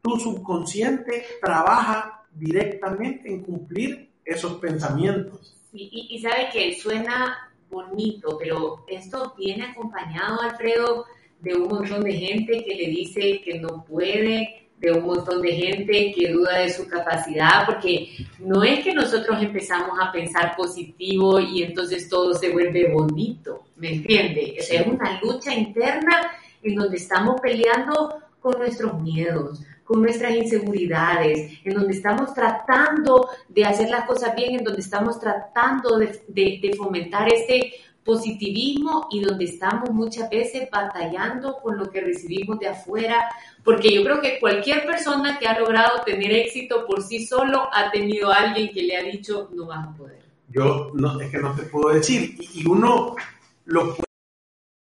tu 0.01 0.21
subconsciente 0.21 1.25
trabaja 1.41 2.23
directamente 2.33 3.29
en 3.29 3.43
cumplir 3.43 4.13
esos 4.25 4.61
pensamientos. 4.61 5.53
Y, 5.73 6.07
y, 6.11 6.21
sabe 6.21 6.49
que 6.53 6.79
suena 6.81 7.53
bonito, 7.69 8.39
pero 8.39 8.85
esto 8.87 9.35
viene 9.37 9.65
acompañado, 9.65 10.43
Alfredo, 10.43 11.07
de 11.41 11.57
un 11.57 11.71
montón 11.71 12.05
de 12.05 12.13
gente 12.13 12.63
que 12.65 12.77
le 12.77 12.87
dice 12.87 13.41
que 13.45 13.59
no 13.59 13.85
puede, 13.85 14.62
de 14.83 14.91
un 14.91 15.07
montón 15.07 15.41
de 15.41 15.53
gente 15.53 16.13
que 16.13 16.33
duda 16.33 16.59
de 16.59 16.69
su 16.69 16.89
capacidad, 16.89 17.65
porque 17.65 18.09
no 18.41 18.65
es 18.65 18.83
que 18.83 18.93
nosotros 18.93 19.41
empezamos 19.41 19.97
a 20.01 20.11
pensar 20.11 20.57
positivo 20.57 21.39
y 21.39 21.63
entonces 21.63 22.09
todo 22.09 22.35
se 22.35 22.51
vuelve 22.51 22.93
bonito, 22.93 23.63
¿me 23.77 23.95
entiende? 23.95 24.57
es 24.59 24.87
una 24.87 25.21
lucha 25.23 25.55
interna 25.55 26.33
en 26.63 26.75
donde 26.75 26.97
estamos 26.97 27.41
peleando 27.41 28.23
con 28.41 28.59
nuestros 28.59 29.01
miedos, 29.01 29.63
con 29.85 30.03
nuestras 30.03 30.35
inseguridades, 30.35 31.61
en 31.65 31.75
donde 31.75 31.93
estamos 31.93 32.35
tratando 32.35 33.29
de 33.49 33.65
hacer 33.65 33.89
las 33.89 34.05
cosas 34.05 34.35
bien, 34.35 34.57
en 34.57 34.65
donde 34.65 34.81
estamos 34.81 35.21
tratando 35.21 35.97
de, 35.97 36.25
de 36.27 36.75
fomentar 36.77 37.33
este 37.33 37.73
positivismo 38.05 39.09
y 39.11 39.21
donde 39.21 39.45
estamos 39.45 39.91
muchas 39.91 40.29
veces 40.29 40.69
batallando 40.71 41.59
con 41.63 41.79
lo 41.79 41.91
que 41.91 42.01
recibimos 42.01 42.59
de 42.59 42.69
afuera, 42.69 43.29
porque 43.65 43.93
yo 43.93 44.03
creo 44.03 44.21
que 44.21 44.41
cualquier 44.41 44.85
persona 44.85 45.39
que 45.39 45.47
ha 45.47 45.59
logrado 45.59 46.03
tener 46.05 46.33
éxito 46.33 46.87
por 46.87 47.03
sí 47.03 47.25
solo 47.25 47.69
ha 47.73 47.91
tenido 47.91 48.31
a 48.31 48.39
alguien 48.39 48.73
que 48.73 48.83
le 48.83 48.97
ha 48.97 49.03
dicho 49.03 49.51
no 49.55 49.67
vas 49.67 49.89
a 49.89 49.93
poder. 49.97 50.23
Yo 50.49 50.91
no, 50.95 51.21
es 51.21 51.31
que 51.31 51.39
no 51.39 51.55
te 51.55 51.63
puedo 51.63 51.95
decir, 51.95 52.37
y 52.55 52.67
uno 52.69 53.17
lo 53.65 53.97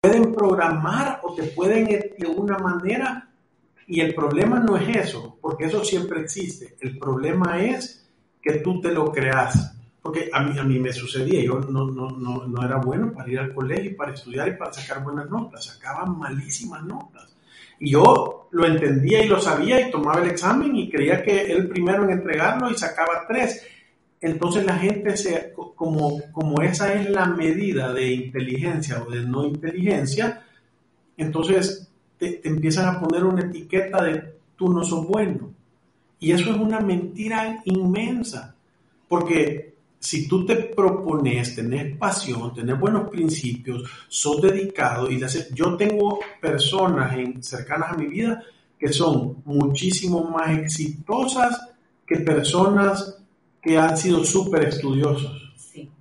pueden 0.02 0.34
programar 0.34 1.20
o 1.24 1.34
te 1.34 1.44
pueden 1.44 1.86
de 1.86 2.28
una 2.28 2.58
manera, 2.58 3.30
y 3.86 4.02
el 4.02 4.16
problema 4.16 4.60
no 4.60 4.78
es 4.78 4.96
eso, 4.96 5.38
porque 5.42 5.66
eso 5.66 5.84
siempre 5.84 6.22
existe, 6.22 6.78
el 6.80 6.98
problema 6.98 7.62
es 7.62 8.08
que 8.42 8.60
tú 8.60 8.80
te 8.80 8.92
lo 8.92 9.12
creas 9.12 9.76
porque 10.10 10.28
a 10.34 10.42
mí, 10.42 10.58
a 10.58 10.64
mí 10.64 10.80
me 10.80 10.92
sucedía, 10.92 11.40
yo 11.44 11.60
no, 11.60 11.86
no, 11.86 12.10
no, 12.10 12.48
no 12.48 12.66
era 12.66 12.78
bueno 12.78 13.14
para 13.14 13.30
ir 13.30 13.38
al 13.38 13.54
colegio, 13.54 13.96
para 13.96 14.12
estudiar 14.12 14.48
y 14.48 14.54
para 14.54 14.74
sacar 14.74 15.04
buenas 15.04 15.30
notas, 15.30 15.66
sacaba 15.66 16.04
malísimas 16.04 16.84
notas. 16.84 17.32
Y 17.80 17.92
yo 17.92 18.48
lo 18.50 18.66
entendía 18.66 19.24
y 19.24 19.28
lo 19.28 19.40
sabía 19.40 19.80
y 19.80 19.92
tomaba 19.92 20.24
el 20.24 20.32
examen 20.32 20.76
y 20.76 20.90
creía 20.90 21.22
que 21.22 21.52
el 21.52 21.70
primero 21.70 22.06
en 22.06 22.10
entregarlo 22.10 22.72
y 22.72 22.74
sacaba 22.74 23.28
tres. 23.28 23.64
Entonces 24.20 24.66
la 24.66 24.78
gente, 24.78 25.16
se, 25.16 25.54
como, 25.54 26.20
como 26.32 26.60
esa 26.64 26.92
es 26.96 27.08
la 27.08 27.28
medida 27.28 27.94
de 27.94 28.12
inteligencia 28.12 29.04
o 29.04 29.12
de 29.12 29.22
no 29.22 29.46
inteligencia, 29.46 30.42
entonces 31.18 31.88
te, 32.18 32.32
te 32.32 32.50
empiezan 32.50 32.96
a 32.96 33.00
poner 33.00 33.26
una 33.26 33.44
etiqueta 33.44 34.04
de 34.04 34.24
tú 34.56 34.74
no 34.74 34.84
sos 34.84 35.06
bueno. 35.06 35.52
Y 36.20 36.32
eso 36.32 36.50
es 36.50 36.58
una 36.58 36.80
mentira 36.80 37.62
inmensa, 37.66 38.56
porque 39.08 39.69
si 40.00 40.28
tú 40.28 40.46
te 40.46 40.56
propones 40.56 41.56
tener 41.56 41.98
pasión, 41.98 42.54
tener 42.54 42.76
buenos 42.76 43.10
principios, 43.10 43.84
sos 44.08 44.42
dedicado 44.42 45.12
y 45.12 45.22
yo 45.54 45.76
tengo 45.76 46.20
personas 46.40 47.14
cercanas 47.42 47.92
a 47.92 47.98
mi 47.98 48.08
vida 48.08 48.42
que 48.80 48.94
son 48.94 49.42
muchísimo 49.44 50.24
más 50.24 50.58
exitosas 50.58 51.70
que 52.08 52.18
personas 52.18 53.18
que 53.62 53.78
han 53.78 53.98
sido 53.98 54.24
súper 54.24 54.70
estudiosos. 54.70 55.36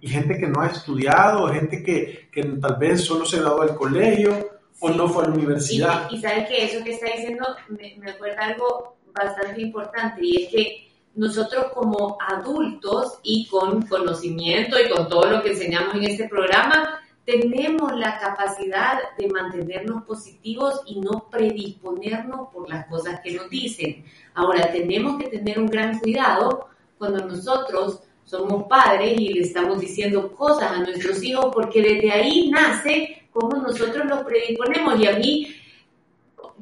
Y 0.01 0.09
gente 0.09 0.39
que 0.39 0.47
no 0.47 0.63
ha 0.63 0.69
estudiado, 0.69 1.49
gente 1.49 1.83
que, 1.83 2.29
que, 2.33 2.43
tal 2.45 2.77
vez 2.79 3.03
solo 3.03 3.25
se 3.25 3.41
graduó 3.41 3.65
del 3.65 3.77
colegio 3.77 4.49
o 4.81 4.91
no 4.91 5.09
fue 5.09 5.25
a 5.25 5.29
la 5.29 5.35
universidad. 5.35 6.09
Y, 6.11 6.17
y 6.17 6.21
sabes 6.21 6.49
que 6.49 6.65
eso 6.65 6.85
que 6.85 6.93
está 6.93 7.07
diciendo 7.07 7.45
me, 7.69 7.97
me 7.99 8.13
acuerda 8.13 8.47
algo 8.47 8.97
bastante 9.13 9.61
importante 9.61 10.21
y 10.23 10.45
es 10.45 10.51
que 10.51 10.88
nosotros 11.19 11.67
como 11.75 12.17
adultos 12.21 13.19
y 13.25 13.49
con 13.49 13.83
conocimiento 13.83 14.77
y 14.81 14.89
con 14.89 15.09
todo 15.09 15.29
lo 15.29 15.43
que 15.43 15.51
enseñamos 15.51 15.97
en 15.97 16.05
este 16.05 16.29
programa, 16.29 17.01
tenemos 17.25 17.93
la 17.99 18.19
capacidad 18.21 19.01
de 19.19 19.29
mantenernos 19.29 20.05
positivos 20.05 20.81
y 20.87 21.01
no 21.01 21.29
predisponernos 21.29 22.49
por 22.53 22.71
las 22.71 22.87
cosas 22.87 23.21
que 23.21 23.33
nos 23.33 23.51
dicen. 23.51 24.05
Ahora, 24.35 24.71
tenemos 24.71 25.21
que 25.21 25.29
tener 25.29 25.59
un 25.59 25.67
gran 25.67 25.99
cuidado 25.99 26.69
cuando 26.97 27.27
nosotros 27.27 28.01
somos 28.25 28.69
padres 28.69 29.21
y 29.21 29.35
le 29.35 29.41
estamos 29.41 29.81
diciendo 29.81 30.33
cosas 30.37 30.71
a 30.71 30.79
nuestros 30.79 31.21
hijos, 31.25 31.51
porque 31.53 31.83
desde 31.83 32.13
ahí 32.13 32.49
nace 32.49 33.27
cómo 33.33 33.57
nosotros 33.57 34.07
los 34.07 34.21
predisponemos. 34.21 35.01
Y 35.01 35.07
a 35.09 35.17
mí, 35.17 35.49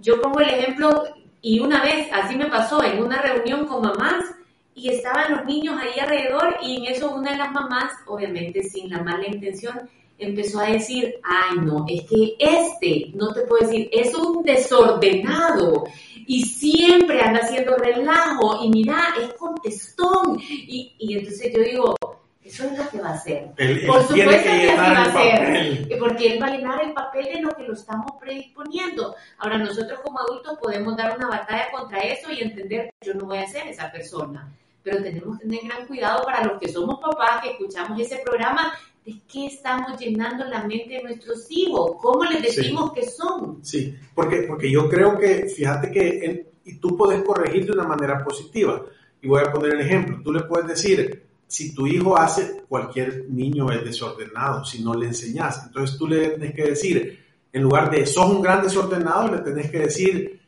yo 0.01 0.21
pongo 0.23 0.41
el 0.41 0.49
ejemplo, 0.49 1.05
y 1.43 1.61
una 1.61 1.83
vez 1.83 2.09
así 2.11 2.37
me 2.37 2.47
pasó 2.47 2.83
en 2.83 3.05
una 3.05 3.21
reunión 3.21 3.67
con 3.67 3.83
mamás, 3.83 4.25
y 4.77 4.91
estaban 4.91 5.33
los 5.33 5.45
niños 5.47 5.81
ahí 5.81 5.99
alrededor 5.99 6.59
y 6.63 6.77
en 6.77 6.93
eso 6.93 7.11
una 7.15 7.33
de 7.33 7.39
las 7.39 7.51
mamás, 7.51 7.93
obviamente 8.07 8.63
sin 8.63 8.91
la 8.91 9.03
mala 9.03 9.27
intención, 9.27 9.89
empezó 10.19 10.61
a 10.61 10.67
decir, 10.67 11.15
ay 11.25 11.57
no, 11.63 11.87
es 11.89 12.03
que 12.03 12.37
este, 12.39 13.11
no 13.15 13.33
te 13.33 13.43
puedo 13.43 13.67
decir, 13.67 13.89
es 13.91 14.15
un 14.15 14.43
desordenado 14.43 15.85
y 16.27 16.43
siempre 16.45 17.23
anda 17.23 17.41
haciendo 17.41 17.75
relajo 17.77 18.63
y 18.65 18.69
mira, 18.69 19.15
es 19.19 19.33
contestón. 19.35 20.39
Y, 20.41 20.95
y 20.99 21.19
entonces 21.19 21.53
yo 21.55 21.63
digo, 21.63 21.97
eso 22.45 22.65
es 22.65 22.79
lo 22.79 22.91
que 22.91 23.01
va 23.01 23.09
a 23.09 23.15
hacer. 23.15 23.47
Por 23.87 24.03
supuesto 24.03 24.15
que, 24.15 24.71
así 24.71 24.77
va 24.77 25.03
a 25.03 25.13
ser, 25.13 25.99
porque 25.99 26.33
él 26.35 26.43
va 26.43 26.49
a 26.49 26.51
llenar 26.51 26.85
el 26.85 26.93
papel 26.93 27.25
de 27.33 27.41
lo 27.41 27.51
que 27.57 27.63
lo 27.63 27.73
estamos 27.73 28.13
predisponiendo. 28.21 29.15
Ahora 29.39 29.57
nosotros 29.57 30.01
como 30.05 30.21
adultos 30.21 30.59
podemos 30.63 30.95
dar 30.99 31.17
una 31.17 31.29
batalla 31.29 31.71
contra 31.71 32.01
eso 32.01 32.31
y 32.31 32.43
entender 32.43 32.91
que 33.01 33.07
yo 33.07 33.15
no 33.15 33.25
voy 33.25 33.39
a 33.39 33.47
ser 33.47 33.67
esa 33.69 33.91
persona 33.91 34.53
pero 34.87 35.03
tenemos 35.03 35.37
que 35.37 35.49
tener 35.49 35.65
gran 35.65 35.85
cuidado 35.89 36.25
para 36.25 36.45
los 36.45 36.61
que 36.61 36.69
somos 36.69 37.01
papás, 37.01 37.43
que 37.43 37.51
escuchamos 37.51 38.01
ese 38.01 38.23
programa, 38.25 38.73
de 39.05 39.17
qué 39.27 39.47
estamos 39.47 39.99
llenando 39.99 40.45
la 40.45 40.63
mente 40.63 40.95
de 40.95 41.03
nuestros 41.03 41.45
hijos, 41.51 41.97
cómo 42.01 42.25
les 42.25 42.41
decimos 42.41 42.93
que 42.93 43.05
son. 43.05 43.59
Sí, 43.65 43.97
porque, 44.15 44.43
porque 44.43 44.71
yo 44.71 44.89
creo 44.89 45.19
que, 45.19 45.47
fíjate 45.49 45.91
que 45.91 46.47
y 46.67 46.79
tú 46.79 46.97
puedes 46.97 47.23
corregir 47.25 47.67
de 47.67 47.73
una 47.73 47.83
manera 47.83 48.23
positiva. 48.23 48.85
Y 49.21 49.27
voy 49.27 49.43
a 49.43 49.51
poner 49.51 49.75
el 49.75 49.81
ejemplo, 49.81 50.21
tú 50.23 50.33
le 50.33 50.43
puedes 50.45 50.69
decir, 50.69 51.25
si 51.49 51.75
tu 51.75 51.89
hijo 51.89 52.17
hace, 52.17 52.63
cualquier 52.69 53.27
niño 53.29 53.73
es 53.73 53.85
desordenado, 53.85 54.65
si 54.65 54.85
no 54.85 54.95
le 54.95 55.07
enseñas, 55.07 55.65
entonces 55.67 55.99
tú 55.99 56.07
le 56.07 56.31
tienes 56.31 56.55
que 56.55 56.63
decir, 56.63 57.25
en 57.53 57.63
lugar 57.63 57.91
de 57.91 58.07
sos 58.07 58.31
un 58.31 58.41
gran 58.41 58.63
desordenado, 58.63 59.35
le 59.35 59.39
tenés 59.39 59.69
que 59.69 59.81
decir, 59.81 60.41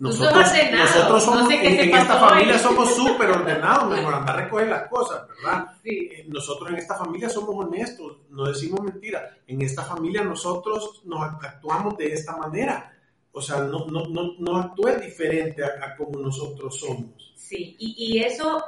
nosotros, 0.00 0.46
nosotros 0.72 1.24
somos, 1.24 1.50
en, 1.52 1.94
esta 1.94 2.18
familia 2.18 2.58
somos 2.58 2.94
súper 2.96 3.30
ordenados, 3.30 3.94
mejor 3.94 4.14
andar 4.14 4.36
a 4.36 4.42
recoger 4.44 4.68
las 4.68 4.88
cosas, 4.88 5.28
¿verdad? 5.28 5.66
Eh, 5.84 6.24
nosotros 6.26 6.70
en 6.70 6.76
esta 6.76 6.96
familia 6.96 7.28
somos 7.28 7.66
honestos, 7.66 8.16
no 8.30 8.46
decimos 8.46 8.80
mentiras. 8.80 9.22
En 9.46 9.60
esta 9.60 9.82
familia 9.82 10.24
nosotros 10.24 11.02
nos 11.04 11.22
actuamos 11.22 11.98
de 11.98 12.14
esta 12.14 12.34
manera. 12.36 12.96
O 13.32 13.42
sea, 13.42 13.58
no, 13.58 13.86
no, 13.86 14.06
no, 14.06 14.32
no 14.38 14.56
actúes 14.56 15.02
diferente 15.02 15.62
a, 15.62 15.94
como 15.96 16.18
nosotros 16.18 16.80
somos. 16.80 17.34
Sí, 17.36 17.76
y, 17.78 18.16
y 18.16 18.24
eso 18.24 18.64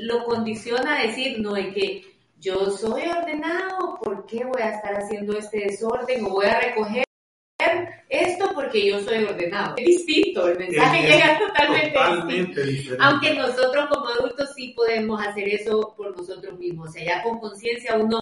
lo 0.00 0.24
condiciona 0.24 0.98
a 0.98 1.02
decir, 1.06 1.38
no, 1.38 1.54
es 1.54 1.74
que 1.74 2.02
yo 2.40 2.70
soy 2.70 3.02
ordenado, 3.02 3.98
¿por 4.02 4.24
qué 4.26 4.44
voy 4.44 4.62
a 4.62 4.70
estar 4.70 4.94
haciendo 4.94 5.36
este 5.36 5.66
desorden 5.66 6.24
o 6.24 6.30
voy 6.30 6.46
a 6.46 6.58
recoger? 6.58 7.04
Porque 8.72 8.86
yo 8.88 9.00
soy 9.00 9.24
ordenado. 9.24 9.74
Es 9.76 9.84
distinto, 9.84 10.48
el 10.48 10.58
mensaje 10.58 11.06
llega 11.06 11.38
totalmente, 11.38 12.64
distinto. 12.64 13.02
Aunque 13.02 13.34
nosotros 13.34 13.86
como 13.90 14.08
adultos 14.08 14.50
sí 14.56 14.72
podemos 14.74 15.20
hacer 15.24 15.48
eso 15.48 15.94
por 15.94 16.16
nosotros 16.16 16.58
mismos. 16.58 16.88
O 16.88 16.92
sea, 16.92 17.04
ya 17.04 17.22
con 17.22 17.38
conciencia 17.38 17.96
uno, 17.98 18.20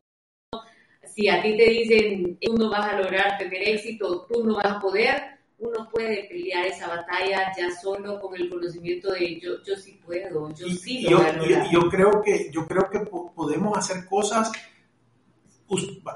si 1.05 1.29
a 1.29 1.41
ti 1.41 1.57
te 1.57 1.71
dicen, 1.71 2.39
tú 2.41 2.57
no 2.57 2.69
vas 2.69 2.93
a 2.93 3.01
lograr 3.01 3.39
tener 3.39 3.69
éxito, 3.69 4.27
tú 4.29 4.45
no 4.45 4.57
vas 4.57 4.67
a 4.67 4.81
poder, 4.81 5.23
uno 5.59 5.89
puede 5.89 6.25
pelear 6.25 6.67
esa 6.67 6.89
batalla 6.89 7.53
ya 7.57 7.71
solo 7.81 8.21
con 8.21 8.35
el 8.35 8.51
conocimiento 8.51 9.13
de 9.13 9.39
yo, 9.39 9.63
yo 9.63 9.77
sí 9.77 10.01
puedo, 10.05 10.53
yo 10.53 10.67
sí 10.69 11.03
lo 11.03 11.23
yo, 11.45 11.71
yo, 11.71 11.89
creo 11.89 12.23
que 12.23 12.51
yo 12.51 12.67
creo 12.67 12.91
que 12.91 12.99
podemos 13.01 13.79
hacer 13.79 14.05
cosas. 14.07 14.51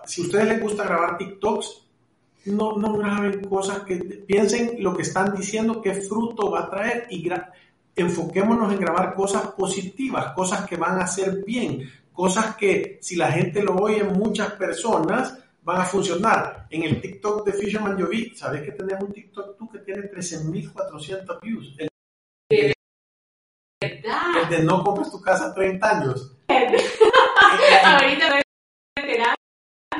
Si 0.06 0.22
a 0.22 0.24
ustedes 0.24 0.48
les 0.48 0.60
gusta 0.60 0.82
grabar 0.82 1.16
TikToks, 1.16 1.83
no, 2.46 2.76
no 2.76 2.92
graben 2.94 3.44
cosas 3.44 3.80
que 3.80 3.96
piensen 3.96 4.76
lo 4.82 4.94
que 4.94 5.02
están 5.02 5.34
diciendo, 5.34 5.80
qué 5.80 5.94
fruto 5.94 6.50
va 6.50 6.60
a 6.60 6.70
traer 6.70 7.06
y 7.10 7.28
enfoquémonos 7.96 8.72
en 8.72 8.80
grabar 8.80 9.14
cosas 9.14 9.48
positivas, 9.52 10.32
cosas 10.34 10.66
que 10.66 10.76
van 10.76 11.00
a 11.00 11.06
ser 11.06 11.44
bien, 11.44 11.90
cosas 12.12 12.56
que 12.56 12.98
si 13.00 13.16
la 13.16 13.30
gente 13.30 13.62
lo 13.62 13.76
oye, 13.76 14.04
muchas 14.04 14.52
personas 14.52 15.38
van 15.62 15.80
a 15.80 15.84
funcionar. 15.84 16.66
En 16.70 16.82
el 16.82 17.00
TikTok 17.00 17.46
de 17.46 17.52
Fisherman 17.52 17.96
yo 17.96 18.08
vi, 18.08 18.34
¿sabes 18.36 18.62
que 18.62 18.72
tenés 18.72 19.00
un 19.00 19.12
TikTok 19.12 19.56
tú 19.56 19.70
que 19.70 19.78
tiene 19.80 20.02
13.400 20.10 21.40
views? 21.40 21.74
El, 21.78 21.88
el, 22.50 22.74
el, 23.80 24.48
de 24.50 24.62
no 24.62 24.84
compres 24.84 25.10
tu 25.10 25.20
casa 25.20 25.54
30 25.54 25.90
años. 25.90 26.36
Ahorita 27.84 28.42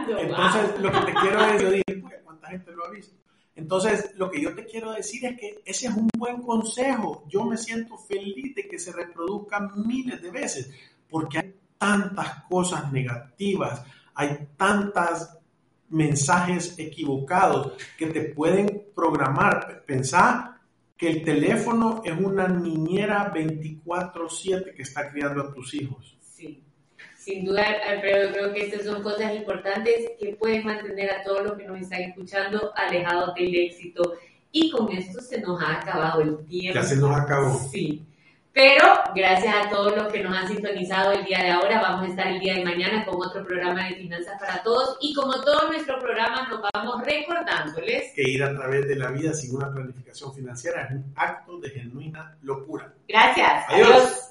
Entonces, 0.07 0.81
lo 0.81 0.93
que 0.93 1.01
te 1.01 1.15
quiero 1.15 1.47
decir, 1.47 1.61
yo 1.61 1.71
dije, 1.71 2.14
gente 2.45 2.73
lo 2.73 2.87
ha 2.87 2.91
visto. 2.91 3.17
Entonces, 3.57 4.11
lo 4.17 4.31
que 4.31 4.41
yo 4.41 4.55
te 4.55 4.65
quiero 4.67 4.93
decir 4.93 5.25
es 5.25 5.39
que 5.39 5.63
ese 5.65 5.87
es 5.87 5.95
un 5.95 6.09
buen 6.19 6.43
consejo. 6.43 7.25
Yo 7.29 7.45
me 7.45 7.57
siento 7.57 7.97
feliz 7.97 8.55
de 8.55 8.69
que 8.69 8.79
se 8.79 8.93
reproduzcan 8.93 9.87
miles 9.87 10.21
de 10.21 10.31
veces, 10.31 10.71
porque 11.09 11.39
hay 11.39 11.55
tantas 11.79 12.45
cosas 12.45 12.93
negativas, 12.93 13.85
hay 14.15 14.49
tantos 14.57 15.29
mensajes 15.91 16.77
equivocados 16.79 17.75
que 17.97 18.07
te 18.07 18.23
pueden 18.23 18.89
programar. 18.95 19.85
Pensar 19.87 20.61
que 20.97 21.11
el 21.11 21.25
teléfono 21.25 22.03
es 22.05 22.19
una 22.19 22.49
niñera 22.49 23.33
24/7 23.33 24.75
que 24.75 24.83
está 24.83 25.11
criando 25.11 25.43
a 25.43 25.53
tus 25.53 25.75
hijos. 25.75 26.17
Sin 27.25 27.43
duda, 27.43 27.65
Alfredo, 27.89 28.33
creo 28.33 28.53
que 28.53 28.67
estas 28.67 28.85
son 28.85 29.03
cosas 29.03 29.35
importantes 29.35 30.11
que 30.21 30.37
pueden 30.39 30.67
mantener 30.67 31.11
a 31.11 31.23
todos 31.23 31.43
los 31.43 31.55
que 31.55 31.65
nos 31.65 31.81
están 31.81 32.03
escuchando 32.03 32.71
alejados 32.77 33.35
del 33.35 33.55
éxito. 33.55 34.13
Y 34.53 34.71
con 34.71 34.93
esto 34.93 35.23
se 35.23 35.41
nos 35.41 35.59
ha 35.63 35.81
acabado 35.81 36.21
el 36.21 36.45
tiempo. 36.45 36.79
Ya 36.79 36.85
se 36.85 36.97
nos 36.97 37.17
acabó. 37.17 37.59
Sí. 37.73 38.05
Pero 38.53 38.85
gracias 39.15 39.55
a 39.57 39.71
todos 39.71 39.97
los 39.97 40.13
que 40.13 40.23
nos 40.23 40.37
han 40.37 40.49
sintonizado 40.49 41.13
el 41.13 41.25
día 41.25 41.39
de 41.39 41.51
ahora, 41.53 41.81
vamos 41.81 42.03
a 42.03 42.11
estar 42.11 42.27
el 42.27 42.41
día 42.41 42.57
de 42.57 42.65
mañana 42.65 43.07
con 43.07 43.17
otro 43.17 43.43
programa 43.43 43.89
de 43.89 43.95
Finanzas 43.95 44.39
para 44.39 44.63
Todos 44.63 44.99
y 45.01 45.15
como 45.15 45.33
todos 45.41 45.71
nuestros 45.71 46.03
programas 46.03 46.51
nos 46.51 46.61
vamos 46.75 47.03
recordándoles 47.07 48.13
que 48.15 48.23
ir 48.31 48.45
a 48.45 48.55
través 48.55 48.87
de 48.87 48.97
la 48.97 49.11
vida 49.11 49.33
sin 49.33 49.57
una 49.57 49.73
planificación 49.73 50.35
financiera 50.35 50.85
es 50.85 50.91
un 50.91 51.13
acto 51.17 51.59
de 51.59 51.71
genuina 51.71 52.37
locura. 52.43 52.93
Gracias. 53.09 53.65
Adiós. 53.71 54.24